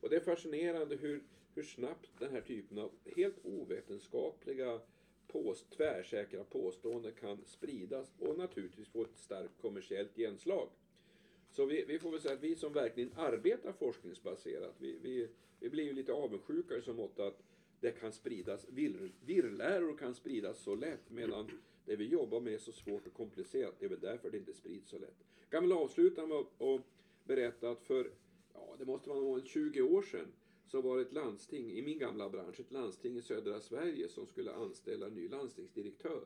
Och 0.00 0.10
det 0.10 0.16
är 0.16 0.20
fascinerande 0.20 0.96
hur, 0.96 1.22
hur 1.54 1.62
snabbt 1.62 2.10
den 2.18 2.30
här 2.30 2.40
typen 2.40 2.78
av 2.78 2.90
helt 3.16 3.36
ovetenskapliga 3.42 4.80
påst, 5.26 5.70
tvärsäkra 5.70 6.44
påståenden 6.44 7.12
kan 7.12 7.44
spridas 7.46 8.14
och 8.18 8.38
naturligtvis 8.38 8.88
få 8.88 9.02
ett 9.02 9.16
starkt 9.16 9.60
kommersiellt 9.60 10.16
genslag. 10.16 10.68
Så 11.50 11.64
vi, 11.64 11.84
vi 11.84 11.98
får 11.98 12.10
väl 12.10 12.20
säga 12.20 12.34
att 12.34 12.42
vi 12.42 12.56
som 12.56 12.72
verkligen 12.72 13.12
arbetar 13.16 13.72
forskningsbaserat, 13.72 14.74
vi, 14.78 14.98
vi, 15.02 15.28
vi 15.60 15.68
blir 15.68 15.84
ju 15.84 15.92
lite 15.92 16.12
avundsjuka 16.12 16.76
i 16.76 16.82
så 16.82 16.94
mått 16.94 17.20
att 17.20 17.42
det 17.80 17.90
kan 17.90 18.12
spridas, 18.12 18.66
virrläror 19.24 19.96
kan 19.96 20.14
spridas 20.14 20.58
så 20.58 20.74
lätt 20.74 21.10
medan 21.10 21.50
det 21.84 21.96
vi 21.96 22.06
jobbar 22.06 22.40
med 22.40 22.54
är 22.54 22.58
så 22.58 22.72
svårt 22.72 23.06
och 23.06 23.14
komplicerat. 23.14 23.74
Det 23.78 23.84
är 23.84 23.90
väl 23.90 24.00
därför 24.00 24.30
det 24.30 24.38
inte 24.38 24.54
sprids 24.54 24.90
så 24.90 24.98
lätt. 24.98 25.16
Jag 25.40 25.50
kan 25.50 25.68
väl 25.68 25.78
avsluta 25.78 26.26
med 26.26 26.36
att 26.36 26.80
berätta 27.24 27.70
att 27.70 27.82
för, 27.82 28.10
ja 28.54 28.76
det 28.78 28.84
måste 28.84 29.08
vara 29.08 29.42
20 29.44 29.82
år 29.82 30.02
sedan, 30.02 30.32
så 30.66 30.80
var 30.80 30.96
det 30.96 31.02
ett 31.02 31.12
landsting 31.12 31.72
i 31.72 31.82
min 31.82 31.98
gamla 31.98 32.28
bransch, 32.28 32.60
ett 32.60 32.72
landsting 32.72 33.16
i 33.16 33.22
södra 33.22 33.60
Sverige 33.60 34.08
som 34.08 34.26
skulle 34.26 34.52
anställa 34.52 35.06
en 35.06 35.14
ny 35.14 35.28
landstingsdirektör. 35.28 36.24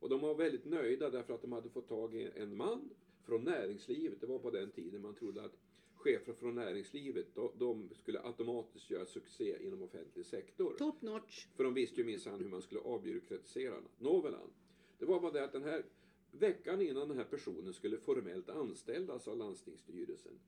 Och 0.00 0.08
de 0.08 0.20
var 0.20 0.34
väldigt 0.34 0.64
nöjda 0.64 1.10
därför 1.10 1.34
att 1.34 1.42
de 1.42 1.52
hade 1.52 1.68
fått 1.68 1.88
tag 1.88 2.14
i 2.14 2.30
en 2.34 2.56
man 2.56 2.90
från 3.24 3.44
näringslivet. 3.44 4.20
Det 4.20 4.26
var 4.26 4.38
på 4.38 4.50
den 4.50 4.70
tiden 4.70 5.02
man 5.02 5.14
trodde 5.14 5.44
att 5.44 5.56
chefer 5.94 6.32
från 6.32 6.54
näringslivet, 6.54 7.26
de, 7.58 7.88
skulle 7.94 8.20
automatiskt 8.20 8.90
göra 8.90 9.06
succé 9.06 9.66
inom 9.66 9.82
offentlig 9.82 10.26
sektor. 10.26 10.74
Top 10.78 11.02
notch. 11.02 11.46
För 11.56 11.64
de 11.64 11.74
visste 11.74 12.00
ju 12.00 12.06
minsann 12.06 12.40
hur 12.40 12.48
man 12.48 12.62
skulle 12.62 12.80
avbyråkratisera 12.80 13.74
Nåvälan. 13.98 14.50
Det 14.98 15.06
var 15.06 15.20
bara 15.20 15.32
det 15.32 15.44
att 15.44 15.52
den 15.52 15.62
här 15.62 15.84
veckan 16.32 16.80
innan 16.80 17.08
den 17.08 17.16
här 17.16 17.24
personen 17.24 17.74
skulle 17.74 17.98
formellt 17.98 18.48
anställas 18.48 19.28
av 19.28 19.36
landstingsstyrelsen 19.36 20.38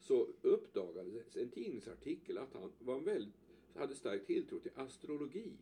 så 0.00 0.28
uppdagades 0.42 1.36
en 1.36 1.50
tidningsartikel 1.50 2.38
att 2.38 2.52
han 2.52 2.72
var 2.78 2.96
en 2.96 3.04
väldigt, 3.04 3.34
hade 3.74 3.94
stark 3.94 4.26
tilltro 4.26 4.58
till 4.58 4.72
astrologi. 4.74 5.52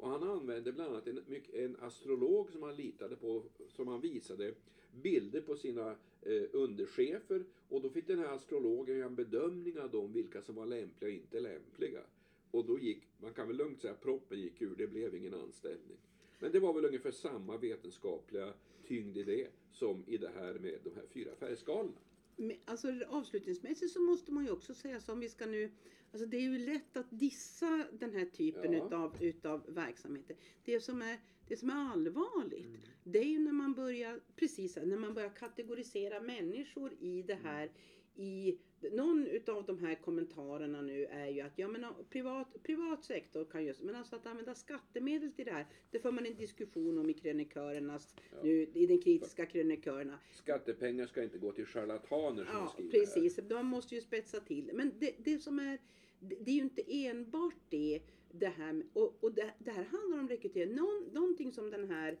Och 0.00 0.10
han 0.10 0.22
använde 0.22 0.72
bland 0.72 0.90
annat 0.90 1.06
en, 1.06 1.20
en 1.52 1.76
astrolog 1.80 2.50
som 2.50 2.62
han 2.62 2.76
litade 2.76 3.16
på, 3.16 3.42
som 3.68 3.88
han 3.88 4.00
visade 4.00 4.54
bilder 5.02 5.40
på 5.40 5.56
sina 5.56 5.90
eh, 6.22 6.42
underchefer 6.52 7.44
och 7.68 7.82
då 7.82 7.90
fick 7.90 8.06
den 8.06 8.18
här 8.18 8.34
astrologen 8.34 8.96
göra 8.96 9.06
en 9.06 9.14
bedömning 9.14 9.78
av 9.78 9.90
dem, 9.90 10.12
vilka 10.12 10.42
som 10.42 10.54
var 10.54 10.66
lämpliga 10.66 11.10
och 11.10 11.14
inte 11.14 11.40
lämpliga. 11.40 12.00
Och 12.50 12.64
då 12.64 12.78
gick, 12.78 13.02
man 13.18 13.32
kan 13.32 13.46
väl 13.46 13.56
lugnt 13.56 13.80
säga, 13.80 13.94
proppen 13.94 14.40
gick 14.40 14.62
ur, 14.62 14.74
det 14.76 14.86
blev 14.86 15.14
ingen 15.14 15.34
anställning. 15.34 15.98
Men 16.38 16.52
det 16.52 16.60
var 16.60 16.72
väl 16.72 16.84
ungefär 16.84 17.10
samma 17.10 17.56
vetenskapliga 17.56 18.52
tyngd 18.86 19.16
i 19.16 19.22
det 19.22 19.48
som 19.72 20.04
i 20.06 20.16
det 20.16 20.30
här 20.34 20.54
med 20.54 20.78
de 20.84 20.90
här 20.94 21.06
fyra 21.12 21.34
färgskalorna. 21.38 21.98
Men, 22.36 22.56
Alltså 22.64 22.88
avslutningsmässigt 23.08 23.92
så 23.92 24.00
måste 24.00 24.32
man 24.32 24.44
ju 24.44 24.50
också 24.50 24.74
säga 24.74 25.00
så 25.00 25.12
om 25.12 25.20
vi 25.20 25.28
ska 25.28 25.46
nu 25.46 25.70
Alltså 26.12 26.26
det 26.26 26.36
är 26.36 26.40
ju 26.40 26.58
lätt 26.58 26.96
att 26.96 27.06
dissa 27.10 27.86
den 27.92 28.12
här 28.14 28.24
typen 28.24 28.72
Ja. 28.72 28.86
utav, 28.86 29.16
utav 29.20 29.74
verksamheter. 29.74 30.36
Det 30.64 30.80
som 30.80 31.02
är, 31.02 31.18
det 31.48 31.56
som 31.56 31.70
är 31.70 31.74
allvarligt 31.92 32.66
Mm. 32.66 32.80
det 33.04 33.18
är 33.18 33.24
ju 33.28 33.38
när 33.38 33.52
man 33.52 33.74
börjar 33.74 34.20
precis 34.36 34.76
när 34.76 34.96
man 34.96 35.14
börjar 35.14 35.30
kategorisera 35.30 36.20
människor 36.20 36.92
i 37.00 37.22
det 37.22 37.34
här 37.34 37.70
i 38.16 38.58
någon 38.92 39.26
utav 39.26 39.66
de 39.66 39.78
här 39.78 39.94
kommentarerna 39.94 40.80
nu 40.82 41.04
är 41.04 41.26
ju 41.26 41.40
att 41.40 41.58
ja 41.58 41.68
men 41.68 41.84
privat, 42.10 42.62
privat 42.62 43.04
sektor 43.04 43.44
kan 43.44 43.64
just 43.64 43.82
men 43.82 43.94
alltså 43.94 44.16
att 44.16 44.26
använda 44.26 44.54
skattemedel 44.54 45.32
till 45.32 45.44
det 45.44 45.52
här 45.52 45.66
det 45.90 45.98
för 45.98 46.10
man 46.10 46.26
en 46.26 46.34
diskussion 46.36 46.98
om 46.98 47.10
i 47.10 47.14
krönikörernas 47.14 48.14
Ja. 48.32 48.42
nu 48.42 48.66
i 48.74 48.86
den 48.86 49.00
kritiska 49.00 49.46
krönikörerna 49.46 50.18
Skattepengar 50.32 51.06
ska 51.06 51.22
inte 51.22 51.38
gå 51.38 51.52
till 51.52 51.66
charlataner 51.66 52.44
som 52.44 52.54
Ja, 52.54 52.68
skriver 52.68 52.92
här. 52.92 53.00
precis. 53.00 53.36
De 53.36 53.66
måste 53.66 53.94
ju 53.94 54.00
spetsa 54.00 54.40
till. 54.40 54.70
Men 54.74 54.92
det, 54.98 55.14
det 55.18 55.38
som 55.38 55.58
är, 55.58 55.78
det, 56.20 56.36
det 56.44 56.50
är 56.50 56.54
ju 56.54 56.62
inte 56.62 56.82
enbart 57.06 57.54
det, 57.68 58.00
det 58.32 58.46
här, 58.48 58.82
och, 58.92 59.24
och 59.24 59.32
det, 59.34 59.54
det 59.58 59.70
här 59.70 59.84
handlar 59.84 60.18
om 60.18 60.28
rekrytering. 60.28 60.74
Någon, 60.74 61.08
någonting 61.12 61.52
som 61.52 61.70
den 61.70 61.90
här 61.90 62.18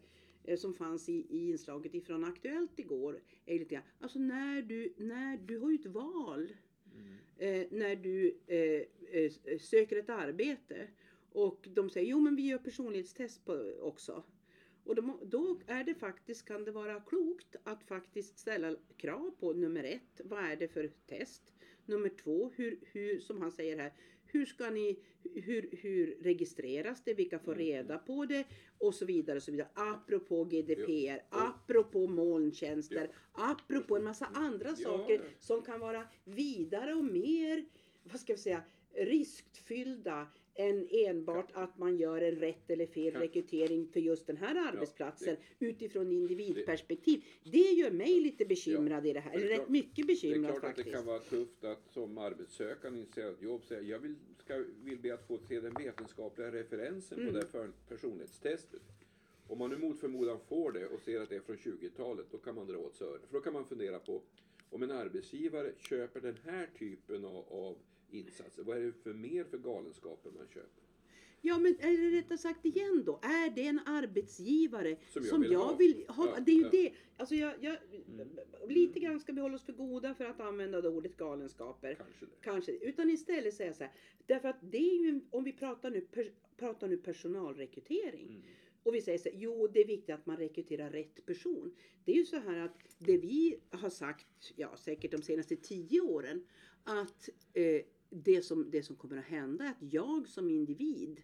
som 0.56 0.74
fanns 0.74 1.08
i, 1.08 1.26
i 1.30 1.50
inslaget 1.50 1.94
ifrån 1.94 2.24
Aktuellt 2.24 2.78
igår 2.78 3.20
är 3.46 3.58
lite 3.58 3.74
grann, 3.74 3.84
alltså 4.00 4.18
när 4.18 4.62
du, 4.62 4.94
när 4.96 5.36
du 5.36 5.58
har 5.58 5.70
ju 5.70 5.74
ett 5.76 5.86
val 5.86 6.52
Mm. 6.94 7.62
eh, 7.62 7.66
när 7.70 7.96
du 7.96 8.38
eh, 8.46 8.82
eh, 9.20 9.58
söker 9.60 9.96
ett 9.96 10.10
arbete 10.10 10.88
och 11.32 11.68
de 11.74 11.90
säger 11.90 12.10
jo 12.10 12.20
men 12.20 12.36
vi 12.36 12.46
gör 12.48 12.58
personlighetstest 12.58 13.44
på, 13.44 13.72
också. 13.80 14.24
Och 14.84 14.94
då, 14.94 15.02
må- 15.02 15.24
då 15.24 15.60
är 15.66 15.84
det 15.84 15.94
faktiskt, 15.94 16.44
kan 16.44 16.64
det 16.64 16.70
vara 16.70 17.00
klokt 17.00 17.56
att 17.64 17.84
faktiskt 17.84 18.38
ställa 18.38 18.76
krav 18.96 19.30
på 19.40 19.52
nummer 19.52 19.84
ett, 19.84 20.20
vad 20.24 20.44
är 20.44 20.56
det 20.56 20.68
för 20.68 20.90
test? 21.06 21.54
Nummer 21.86 22.08
två, 22.08 22.50
hur, 22.56 22.78
hur, 22.92 23.20
som 23.20 23.40
han 23.42 23.52
säger 23.52 23.78
här, 23.78 23.92
hur 24.32 24.46
ska 24.46 24.70
ni, 24.70 24.98
hur, 25.34 25.68
hur 25.72 26.16
registreras 26.22 27.02
det, 27.04 27.14
vilka 27.14 27.38
får 27.38 27.52
Mm. 27.52 27.64
reda 27.66 27.98
på 27.98 28.24
det 28.26 28.44
och 28.78 28.94
så 28.94 29.04
vidare. 29.04 29.36
Och 29.36 29.42
så 29.42 29.50
vidare. 29.52 29.68
Apropå 29.74 30.44
GDPR, 30.44 31.22
Jo. 31.32 31.38
apropå 31.38 32.06
molntjänster, 32.06 33.10
apropå 33.32 33.96
en 33.96 34.04
massa 34.04 34.26
andra 34.34 34.68
Ja, 34.68 34.76
saker 34.76 35.14
ja. 35.14 35.20
som 35.38 35.62
kan 35.62 35.80
vara 35.80 36.04
vidare 36.24 36.94
och 36.94 37.04
mer, 37.04 37.64
vad 38.04 38.20
ska 38.20 38.32
vi 38.32 38.38
säga, 38.38 38.62
riskfyllda 38.94 40.26
än 40.60 40.88
enbart 40.90 41.50
att 41.52 41.78
man 41.78 41.96
gör 41.96 42.22
en 42.22 42.34
rätt 42.36 42.70
eller 42.70 42.86
fel 42.86 43.14
rekrytering 43.14 43.88
för 43.92 44.00
just 44.00 44.26
den 44.26 44.36
här 44.36 44.68
arbetsplatsen 44.72 45.36
utifrån 45.58 46.12
individperspektiv. 46.12 47.24
Det 47.44 47.58
gör 47.58 47.90
mig 47.90 48.20
lite 48.20 48.44
bekymrad 48.44 49.06
i 49.06 49.12
det 49.12 49.20
här, 49.20 49.34
eller 49.34 49.48
rätt 49.48 49.68
mycket 49.68 49.96
Det 49.96 50.02
är 50.02 50.06
bekymrad 50.06 50.50
klart 50.50 50.56
att 50.56 50.76
det 50.76 50.82
faktiskt. 50.82 50.96
kan 50.96 51.06
vara 51.06 51.18
tufft 51.18 51.64
att 51.64 51.88
som 51.92 52.18
arbetssökande 52.18 53.00
ett 53.00 53.42
jobb 53.42 53.64
säga 53.64 53.80
jag 53.82 53.98
vill, 53.98 54.14
ska, 54.38 54.64
vill 54.84 54.98
be 54.98 55.14
att 55.14 55.26
få 55.26 55.38
se 55.38 55.60
den 55.60 55.74
vetenskapliga 55.78 56.52
referensen 56.52 57.18
Mm. 57.20 57.32
på 57.32 57.38
det 57.38 57.58
här 57.58 57.70
personlighetstestet. 57.88 58.82
Om 59.48 59.58
man 59.58 59.70
nu 59.70 59.78
mot 59.78 60.00
förmodan 60.00 60.38
får 60.48 60.72
det 60.72 60.86
och 60.86 61.00
ser 61.00 61.20
att 61.20 61.28
det 61.28 61.36
är 61.36 61.40
från 61.40 61.56
20-talet, 61.56 62.26
då 62.30 62.38
kan 62.38 62.54
man 62.54 62.66
dra 62.66 62.78
åt 62.78 63.02
öronen. 63.02 63.20
För 63.26 63.34
då 63.34 63.40
kan 63.40 63.52
man 63.52 63.64
fundera 63.64 63.98
på 63.98 64.22
om 64.70 64.82
en 64.82 64.90
arbetsgivare 64.90 65.72
köper 65.78 66.20
den 66.20 66.36
här 66.44 66.68
typen 66.78 67.24
av, 67.24 67.44
av 67.50 67.76
insatser, 68.10 68.62
vad 68.62 68.76
är 68.76 68.80
det 68.80 68.92
för 68.92 69.12
mer 69.14 69.44
för 69.44 69.58
galenskaper 69.58 70.30
man 70.30 70.46
köper? 70.48 70.84
Ja 71.42 71.58
men 71.58 71.76
är 71.80 72.10
det 72.10 72.18
rättare 72.18 72.38
sagt 72.38 72.64
igen 72.64 73.02
då, 73.06 73.20
är 73.22 73.50
det 73.50 73.66
en 73.66 73.80
arbetsgivare 73.86 74.96
Som 75.10 75.22
som 75.22 75.44
jag 75.44 75.52
jag, 75.52 75.78
vill 75.78 75.94
vill 75.94 76.06
ha? 76.08 76.14
ha? 76.14 76.34
Ja, 76.34 76.40
det 76.40 76.52
är 76.52 76.56
ju 76.56 76.62
ja. 76.62 76.68
det. 76.70 76.92
Alltså 77.16 77.34
jag, 77.34 77.54
jag, 77.60 77.76
Mm. 78.08 78.28
Lite 78.68 79.00
grann 79.00 79.20
ska 79.20 79.32
vi 79.32 79.40
hålla 79.40 79.54
oss 79.54 79.64
för 79.64 79.72
goda 79.72 80.14
för 80.14 80.24
att 80.24 80.40
använda 80.40 80.80
det 80.80 80.88
ordet 80.88 81.16
galenskaper. 81.16 81.94
Kanske 81.94 82.26
det. 82.26 82.32
Kanske, 82.40 82.72
utan 82.72 83.10
istället 83.10 83.54
säga 83.54 83.74
så 83.74 83.84
här. 83.84 83.92
Därför 84.26 84.48
att 84.48 84.58
det 84.60 84.78
är 84.78 85.04
ju, 85.04 85.20
om 85.30 85.44
vi 85.44 85.52
pratar 85.52 85.90
nu, 85.90 86.00
per, 86.00 86.32
pratar 86.56 86.88
nu 86.88 86.96
personalrekrytering. 86.96 88.28
Mm. 88.28 88.42
Och 88.82 88.94
vi 88.94 89.00
säger 89.02 89.18
så 89.18 89.28
här, 89.28 89.36
jo 89.38 89.66
det 89.66 89.80
är 89.80 89.86
viktigt 89.86 90.14
att 90.14 90.26
man 90.26 90.36
rekryterar 90.36 90.90
rätt 90.90 91.26
person. 91.26 91.74
Det 92.04 92.12
är 92.12 92.16
ju 92.16 92.24
så 92.24 92.36
här 92.36 92.58
att 92.58 92.78
det 92.98 93.18
vi 93.18 93.60
har 93.70 93.90
sagt, 93.90 94.52
ja 94.56 94.76
säkert 94.76 95.10
de 95.10 95.22
senaste 95.22 95.56
tio 95.56 96.00
åren, 96.00 96.46
att 96.84 97.28
eh, 97.54 97.82
det, 98.10 98.42
som, 98.42 98.70
det 98.70 98.82
som 98.82 98.96
kommer 98.96 99.16
att 99.16 99.24
hända 99.24 99.64
är 99.64 99.70
att 99.70 99.92
jag 99.92 100.28
som 100.28 100.50
individ 100.50 101.22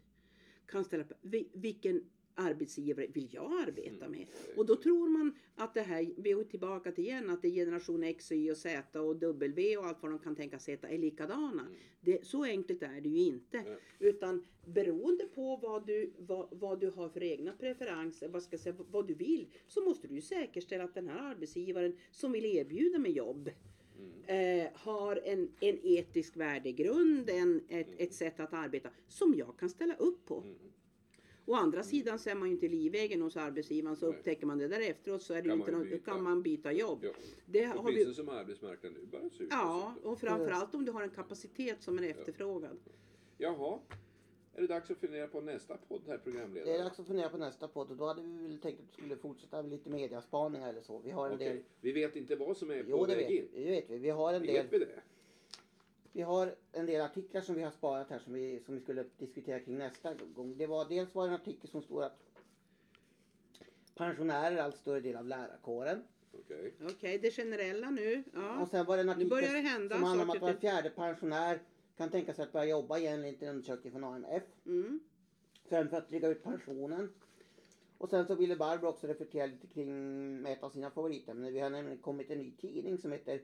kan 0.67 0.85
ställa 0.85 1.05
vilken 1.53 2.05
arbetsgivare 2.35 3.07
vill 3.07 3.29
jag 3.33 3.53
arbeta 3.53 4.05
Mm. 4.07 4.11
med? 4.11 4.27
Och 4.57 4.67
då 4.67 4.77
tror 4.77 5.09
man 5.09 5.35
att 5.55 5.75
det 5.75 5.81
här, 5.83 6.13
vi 6.17 6.31
är 6.31 6.45
tillbaka 6.45 6.93
till 6.93 7.05
igen, 7.05 7.31
att 7.31 7.43
det 7.43 7.49
är 7.49 7.53
generation 7.53 8.03
X, 8.03 8.33
Y 8.33 8.51
och 8.51 8.57
Z 8.57 9.01
och 9.01 9.17
W 9.17 9.77
och 9.77 9.87
allt 9.87 10.03
vad 10.03 10.11
de 10.11 10.19
kan 10.19 10.37
tänkas 10.37 10.69
heta 10.69 10.89
är 10.89 10.99
likadana. 10.99 11.63
Mm. 11.63 11.75
Det, 12.01 12.27
så 12.27 12.45
enkelt 12.45 12.83
är 12.83 13.01
det 13.01 13.09
ju 13.09 13.19
inte. 13.19 13.79
Utan 13.99 14.47
beroende 14.65 15.25
på 15.25 15.57
vad 15.57 15.87
du, 15.87 16.13
vad, 16.19 16.49
vad 16.51 16.81
du 16.81 16.91
har 16.91 17.09
för 17.09 17.23
egna 17.23 17.53
preferenser, 17.53 18.29
vad, 18.29 18.43
ska 18.43 18.55
jag 18.55 18.61
säga, 18.61 18.77
vad 18.91 19.09
du 19.09 19.15
vill, 19.15 19.47
så 19.67 19.85
måste 19.85 20.09
du 20.09 20.15
ju 20.15 20.23
säkerställa 20.23 20.85
att 20.85 20.95
den 20.95 21.09
här 21.09 21.31
arbetsgivaren 21.31 21.97
som 22.11 22.33
vill 22.33 22.45
erbjuda 22.45 22.99
mig 22.99 23.13
jobb 23.13 23.51
Mm. 23.99 24.63
eh, 24.63 24.71
har 24.75 25.21
en, 25.25 25.49
en 25.61 25.79
etisk 25.83 26.37
värdegrund, 26.37 27.31
en, 27.31 27.61
ett, 27.69 27.89
ett 27.97 28.15
sätt 28.15 28.41
att 28.41 28.53
arbeta 28.53 28.91
som 29.09 29.35
jag 29.35 29.57
kan 29.59 29.71
ställa 29.71 29.95
upp 29.97 30.27
på. 30.27 30.41
Mm. 30.41 30.55
Å 31.49 31.55
andra 31.55 31.83
sidan 31.83 32.19
så 32.19 32.31
är 32.31 32.35
man 32.35 32.49
ju 32.49 32.55
inte 32.55 32.69
livegen 32.69 33.23
hos 33.23 33.37
arbetsgivaren 33.37 33.97
så 33.97 34.07
Nej. 34.11 34.19
upptäcker 34.19 34.47
man 34.47 34.59
det 34.59 34.69
där 34.69 34.81
efteråt 34.81 35.23
så 35.23 35.35
är 35.35 35.43
det 35.43 35.49
Kan 35.49 35.59
inte 35.61 35.91
byta. 35.91 36.11
kan 36.11 36.23
man 36.23 36.43
byta 36.43 36.73
jobb. 36.73 36.99
Ja. 37.03 37.11
Det 37.47 37.65
har 37.65 37.93
vi, 37.93 38.15
som 38.15 38.29
arbetsmarknaden 38.29 38.99
nu 39.01 39.07
bara 39.07 39.31
ser 39.31 39.45
ut. 39.45 39.49
ja, 39.51 39.95
och 40.03 40.19
framförallt 40.21 40.75
om 40.75 40.85
du 40.85 40.93
har 40.93 41.03
en 41.03 41.11
kapacitet 41.11 41.83
som 41.83 41.99
är 41.99 42.03
efterfrågad. 42.03 42.79
Jaha. 43.39 43.79
Är 44.57 44.61
det 44.61 44.67
dags 44.67 44.91
att 44.91 44.99
fundera 44.99 45.27
på 45.27 45.41
nästa 45.41 45.77
podd, 45.77 46.03
herr 46.07 46.13
Det 46.13 46.15
är 46.15 46.19
programledare? 46.19 46.83
dags 46.83 47.01
att 47.01 47.07
fundera 47.07 47.29
på 47.29 47.37
nästa 47.37 47.69
podd 47.69 47.91
och 47.91 47.97
då 47.97 48.07
hade 48.07 48.23
vi 48.23 48.49
väl 48.49 48.59
tänkt 48.59 48.81
att 48.81 48.87
vi 48.89 48.93
skulle 48.93 49.17
fortsätta 49.17 49.63
med 49.63 49.71
lite 49.71 49.91
mediaspaningar 49.91 50.69
eller 50.69 50.83
så. 50.83 50.99
Vi 50.99 51.11
har 51.11 51.27
en 51.27 51.35
Okej, 51.35 51.49
del... 51.49 51.63
Vi 51.81 51.93
vet 51.93 52.17
inte 52.17 52.37
vad 52.37 52.57
som 52.57 52.71
är 52.71 52.83
på 52.83 52.91
Jo, 52.91 53.07
det 53.07 53.15
väg 53.15 53.25
vet, 53.27 53.31
in. 53.31 53.49
vi, 53.53 53.65
det 53.65 53.71
vet 53.71 53.91
vi. 53.91 53.99
Vi 53.99 54.11
har 54.11 54.33
en 54.35 54.43
del... 54.43 54.53
Vet 54.55 54.73
vi 54.73 54.79
det? 54.79 55.01
Vi 56.13 56.23
har 56.23 56.55
en 56.73 56.87
del 56.87 57.01
artiklar 57.01 57.41
som 57.41 57.55
vi 57.55 57.63
har 57.63 57.71
sparat 57.71 58.11
här 58.11 58.19
som 58.19 58.33
vi, 58.33 58.61
som 58.61 58.75
vi 58.75 58.81
skulle 58.81 59.05
diskutera 59.19 59.61
kring 59.61 59.79
nästa 59.79 60.15
gång. 60.15 60.57
Det 60.59 60.67
var, 60.67 60.85
dels 60.89 61.15
var 61.15 61.23
det 61.25 61.29
en 61.29 61.35
artikel 61.41 61.71
som 61.71 61.83
stod 61.83 62.03
att 62.03 62.19
pensionärer 63.95 64.57
är 64.57 64.63
allt 64.63 64.77
större 64.77 65.01
del 65.01 65.17
av 65.17 65.27
lärarkåren. 65.27 66.03
Okej. 66.33 66.73
Okej, 66.91 67.19
det 67.19 67.31
generella 67.31 67.91
nu. 67.91 68.23
Ja. 68.35 68.63
Och 68.63 68.69
sen 68.69 68.87
var 68.87 68.97
det 68.97 69.03
en 69.03 69.09
artikel 69.09 69.31
börjar 69.31 69.53
det 69.53 69.59
hända 69.61 69.95
som 69.95 70.05
handlar 70.05 70.25
om 70.25 70.31
att 70.31 70.41
var 70.41 70.53
fjärde 70.53 70.91
pensionär 70.91 71.61
kan 71.97 72.11
tänka 72.11 72.35
sig 72.35 72.45
att 72.45 72.53
börja 72.53 72.67
jobba 72.67 72.99
igen 72.99 73.25
enligt 73.25 73.43
en 73.43 73.49
undersökning 73.49 73.93
från 73.93 74.05
AMF. 74.05 74.43
Mm. 74.67 75.01
Främst 75.69 75.91
för 75.91 75.99
att 75.99 76.09
dryga 76.09 76.29
ut 76.29 76.43
pensionen. 76.43 77.13
Och 77.99 78.11
sen 78.11 78.27
så 78.27 78.35
ville 78.35 78.57
Barbro 78.57 78.89
också 78.89 79.07
reflektera 79.07 79.47
lite 79.47 79.67
kring 79.67 80.47
ett 80.47 80.63
av 80.63 80.71
sina 80.71 80.91
favoritämnen. 80.91 81.53
Vi 81.53 81.61
har 81.61 81.71
nämligen 81.71 81.99
kommit 81.99 82.31
en 82.31 82.39
ny 82.39 82.51
tidning 82.51 82.99
som 82.99 83.13
heter 83.13 83.41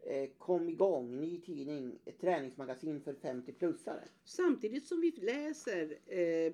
eh, 0.00 0.30
Kom 0.38 0.68
igång, 0.68 1.20
ny 1.20 1.40
tidning, 1.40 1.98
ett 2.04 2.20
träningsmagasin 2.20 3.00
för 3.00 3.14
50-plussare. 3.14 4.04
Samtidigt 4.24 4.86
som 4.86 5.00
vi 5.00 5.10
läser 5.10 5.98
eh, 6.06 6.18
eh, 6.18 6.52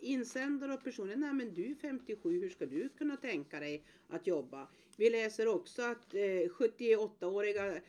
insändare 0.00 0.74
och 0.74 0.84
personer. 0.84 1.16
Nej 1.16 1.32
men 1.32 1.54
du 1.54 1.70
är 1.70 1.74
57, 1.74 2.40
hur 2.40 2.50
ska 2.50 2.66
du 2.66 2.88
kunna 2.88 3.16
tänka 3.16 3.60
dig 3.60 3.84
att 4.08 4.26
jobba? 4.26 4.68
Vi 4.96 5.10
läser 5.10 5.48
också 5.48 5.82
att 5.82 6.14
eh, 6.14 6.18
78-åriga 6.18 7.66
eh, 7.66 7.82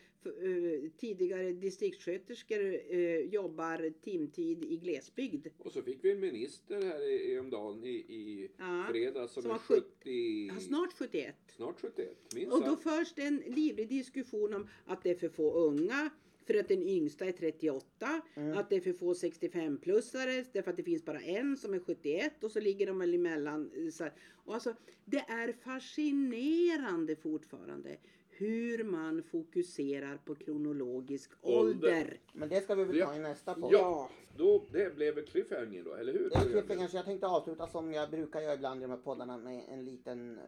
tidigare 0.97 1.51
distriktssköterskor 1.51 2.59
eh, 2.89 3.19
jobbar 3.19 3.93
timtid 4.01 4.63
i 4.63 4.77
glesbygd. 4.77 5.47
Och 5.57 5.71
så 5.71 5.81
fick 5.81 6.03
vi 6.03 6.11
en 6.11 6.19
minister 6.19 6.81
här 6.81 7.01
i, 7.11 7.31
i 7.33 7.39
om 7.39 7.49
dagen 7.49 7.83
i, 7.83 7.89
i 7.89 8.49
Ja. 8.57 8.85
fredags 8.91 9.33
som, 9.33 9.41
Som 9.43 9.51
är 9.51 9.55
har 9.55 9.59
sjut- 9.61 9.83
70... 10.03 10.47
Ja, 10.53 10.59
snart 10.59 10.93
71. 10.93 11.35
Snart 11.55 11.81
71. 11.81 12.17
Minst 12.35 12.53
Och 12.53 12.63
då 12.65 12.75
förs 12.75 13.13
det 13.13 13.21
en 13.23 13.43
livlig 13.47 13.89
diskussion 13.89 14.53
om 14.53 14.67
att 14.85 15.03
det 15.03 15.09
är 15.09 15.15
för 15.15 15.29
få 15.29 15.53
unga 15.53 16.09
för 16.45 16.59
att 16.59 16.67
den 16.67 16.83
yngsta 16.83 17.25
är 17.25 17.31
38, 17.31 18.21
Mm. 18.35 18.57
att 18.57 18.69
det 18.69 18.75
är 18.75 18.81
för 18.81 18.93
få 18.93 19.13
65-plussare 19.13 20.45
därför 20.53 20.71
att 20.71 20.77
det 20.77 20.83
finns 20.83 21.05
bara 21.05 21.19
en 21.21 21.57
som 21.57 21.73
är 21.73 21.79
71 21.79 22.43
och 22.43 22.51
så 22.51 22.59
ligger 22.59 22.88
de 22.88 22.99
väl 22.99 23.13
emellan. 23.13 23.71
eh, 23.75 23.89
Så. 23.89 24.07
Och 24.45 24.53
alltså, 24.53 24.75
det 25.05 25.17
är 25.17 25.53
fascinerande 25.53 27.15
fortfarande 27.15 27.97
hur 28.39 28.84
man 28.84 29.24
fokuserar 29.24 30.17
på 30.17 30.36
kronologisk 30.36 31.31
Ålder. 31.41 31.60
ålder. 31.69 32.19
Men 32.34 32.50
det 32.50 32.62
ska 32.62 32.75
vi 32.75 32.84
väl 32.84 32.98
Ja. 32.98 33.05
ta 33.05 33.15
i 33.15 33.19
nästa 33.19 33.53
podd. 33.55 33.74
Ja, 33.74 34.10
då, 34.38 34.63
det 34.72 34.96
blev 34.96 35.25
cliffhanger 35.25 35.84
då, 35.84 35.93
eller 35.93 36.13
hur? 36.13 36.29
Det 36.29 36.36
är 36.36 36.41
cliffhanger, 36.41 36.88
så 36.88 36.98
jag 36.98 37.05
tänkte 37.05 37.27
avsluta 37.27 37.67
som 37.67 37.93
jag 37.93 38.10
brukar 38.10 38.41
göra 38.41 38.53
ibland 38.53 38.79
i 38.79 38.84
de 38.84 38.91
här 38.91 38.98
poddarna 38.98 39.38
med 39.38 39.63
en 39.69 39.86
liten, 39.86 40.39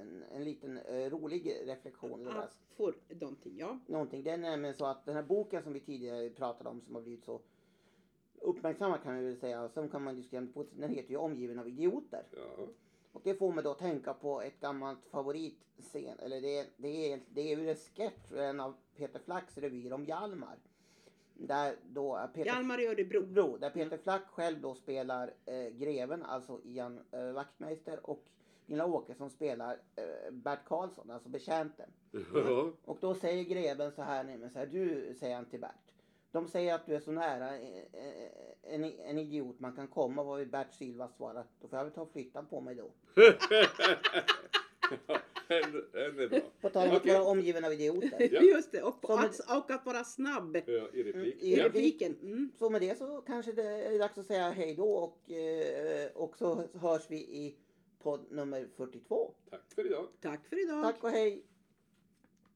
en, 0.00 0.22
en 0.34 0.44
liten 0.44 0.78
eh, 0.78 1.10
rolig 1.10 1.56
reflektion. 1.64 2.28
Att 2.28 2.56
få 2.76 2.92
någonting, 3.08 3.56
ja. 3.58 3.78
någonting. 3.86 4.22
Det 4.22 4.30
är 4.30 4.36
nämligen 4.38 4.74
så 4.74 4.86
att 4.86 5.06
den 5.06 5.14
här 5.14 5.22
boken 5.22 5.62
som 5.62 5.72
vi 5.72 5.80
tidigare 5.80 6.30
pratade 6.30 6.70
om 6.70 6.80
som 6.80 6.94
har 6.94 7.02
blivit 7.02 7.24
så 7.24 7.40
uppmärksammad 8.40 9.02
kan 9.02 9.18
vi 9.18 9.24
väl 9.24 9.36
säga. 9.36 9.68
Sen 9.68 9.88
kan 9.88 10.02
man 10.02 10.16
diskutera 10.16 10.46
den 10.76 10.90
heter 10.90 11.10
ju 11.10 11.16
Omgiven 11.16 11.58
av 11.58 11.68
idioter. 11.68 12.22
Ja. 12.30 12.66
Och 13.12 13.20
det 13.24 13.34
får 13.34 13.52
mig 13.52 13.64
då 13.64 13.70
att 13.70 13.78
tänka 13.78 14.14
på 14.14 14.42
ett 14.42 14.60
gammalt 14.60 15.06
favoritscen. 15.10 16.18
Eller 16.18 16.40
det 16.40 16.58
är, 16.58 16.66
det 16.76 17.12
är, 17.12 17.20
det 17.28 17.40
är 17.40 17.56
ju 17.56 17.70
en 17.70 17.76
sketch, 17.76 18.32
en 18.32 18.60
av 18.60 18.74
Peter 18.96 19.18
Flacks 19.18 19.58
revyer 19.58 19.92
om 19.92 20.04
Hjalmar. 20.04 20.58
Där 21.34 21.76
då 21.82 22.28
Peter 22.34 22.46
Hjalmar 22.46 22.80
i 22.80 22.86
Örebro. 22.86 23.26
Bro, 23.26 23.56
där 23.56 23.70
Peter 23.70 23.98
Flack 23.98 24.26
själv 24.26 24.60
då 24.60 24.74
spelar 24.74 25.34
eh, 25.46 25.68
greven, 25.68 26.22
alltså 26.22 26.60
Ian 26.64 27.00
eh, 27.10 27.32
Wachtmeister 27.32 28.10
och 28.10 28.24
Gunilla 28.66 28.86
Åkesson 28.86 29.30
spelar 29.30 29.78
eh, 29.96 30.32
Bert 30.32 30.64
Karlsson, 30.64 31.10
alltså 31.10 31.28
betjänten. 31.28 31.90
Ja. 32.34 32.72
Och 32.84 32.98
då 33.00 33.14
säger 33.14 33.44
greven 33.44 33.92
så 33.92 34.02
här, 34.02 34.24
nej, 34.24 34.38
men 34.38 34.50
så 34.50 34.58
här, 34.58 34.66
du 34.66 35.14
säger 35.20 35.36
han 35.36 35.46
till 35.46 35.60
Bert. 35.60 35.91
De 36.32 36.48
säger 36.48 36.74
att 36.74 36.86
du 36.86 36.94
är 36.94 37.00
så 37.00 37.10
nära 37.10 37.58
eh, 37.58 37.76
eh, 37.92 38.74
en, 38.74 38.84
en 38.84 39.18
idiot 39.18 39.60
man 39.60 39.72
kan 39.76 39.88
komma. 39.88 40.22
Vad 40.22 40.38
vill 40.38 40.48
Bert 40.48 40.72
Silva 40.74 41.08
svara? 41.08 41.44
Då 41.60 41.68
får 41.68 41.78
jag 41.78 41.84
väl 41.84 41.92
ta 41.92 42.06
flyttan 42.06 42.46
på 42.46 42.60
mig 42.60 42.74
då. 42.74 42.90
är 45.48 46.28
bra. 46.28 46.38
På 46.60 46.68
tal 46.68 46.88
om 46.88 46.96
att 46.96 47.06
vara 47.06 47.22
omgiven 47.22 47.64
av 47.64 47.72
idioter. 47.72 48.28
Ja. 48.32 48.40
Just 48.54 48.72
det, 48.72 48.82
och, 48.82 48.98
Som 49.06 49.18
att, 49.18 49.38
och 49.38 49.70
att 49.70 49.86
vara 49.86 50.04
snabb 50.04 50.56
Ja, 50.66 50.88
I 50.92 51.02
replik. 51.02 51.42
I 51.42 51.52
i 51.52 51.56
Ja. 51.58 51.64
repliken. 51.64 52.16
Mm. 52.22 52.50
Så 52.58 52.70
med 52.70 52.80
det 52.80 52.98
så 52.98 53.20
kanske 53.26 53.52
det 53.52 53.62
är 53.62 53.98
dags 53.98 54.18
att 54.18 54.26
säga 54.26 54.50
hej 54.50 54.74
då 54.74 54.94
och, 54.94 55.30
eh, 55.30 56.10
och 56.14 56.36
så 56.36 56.62
hörs 56.74 57.02
vi 57.08 57.16
i 57.16 57.56
podd 57.98 58.26
nummer 58.30 58.68
42. 58.76 59.34
Tack 59.50 59.74
för 59.74 59.86
idag. 59.86 60.06
Tack 60.20 60.46
för 60.48 60.62
idag. 60.64 60.82
Tack 60.82 61.04
och 61.04 61.10
hej! 61.10 61.44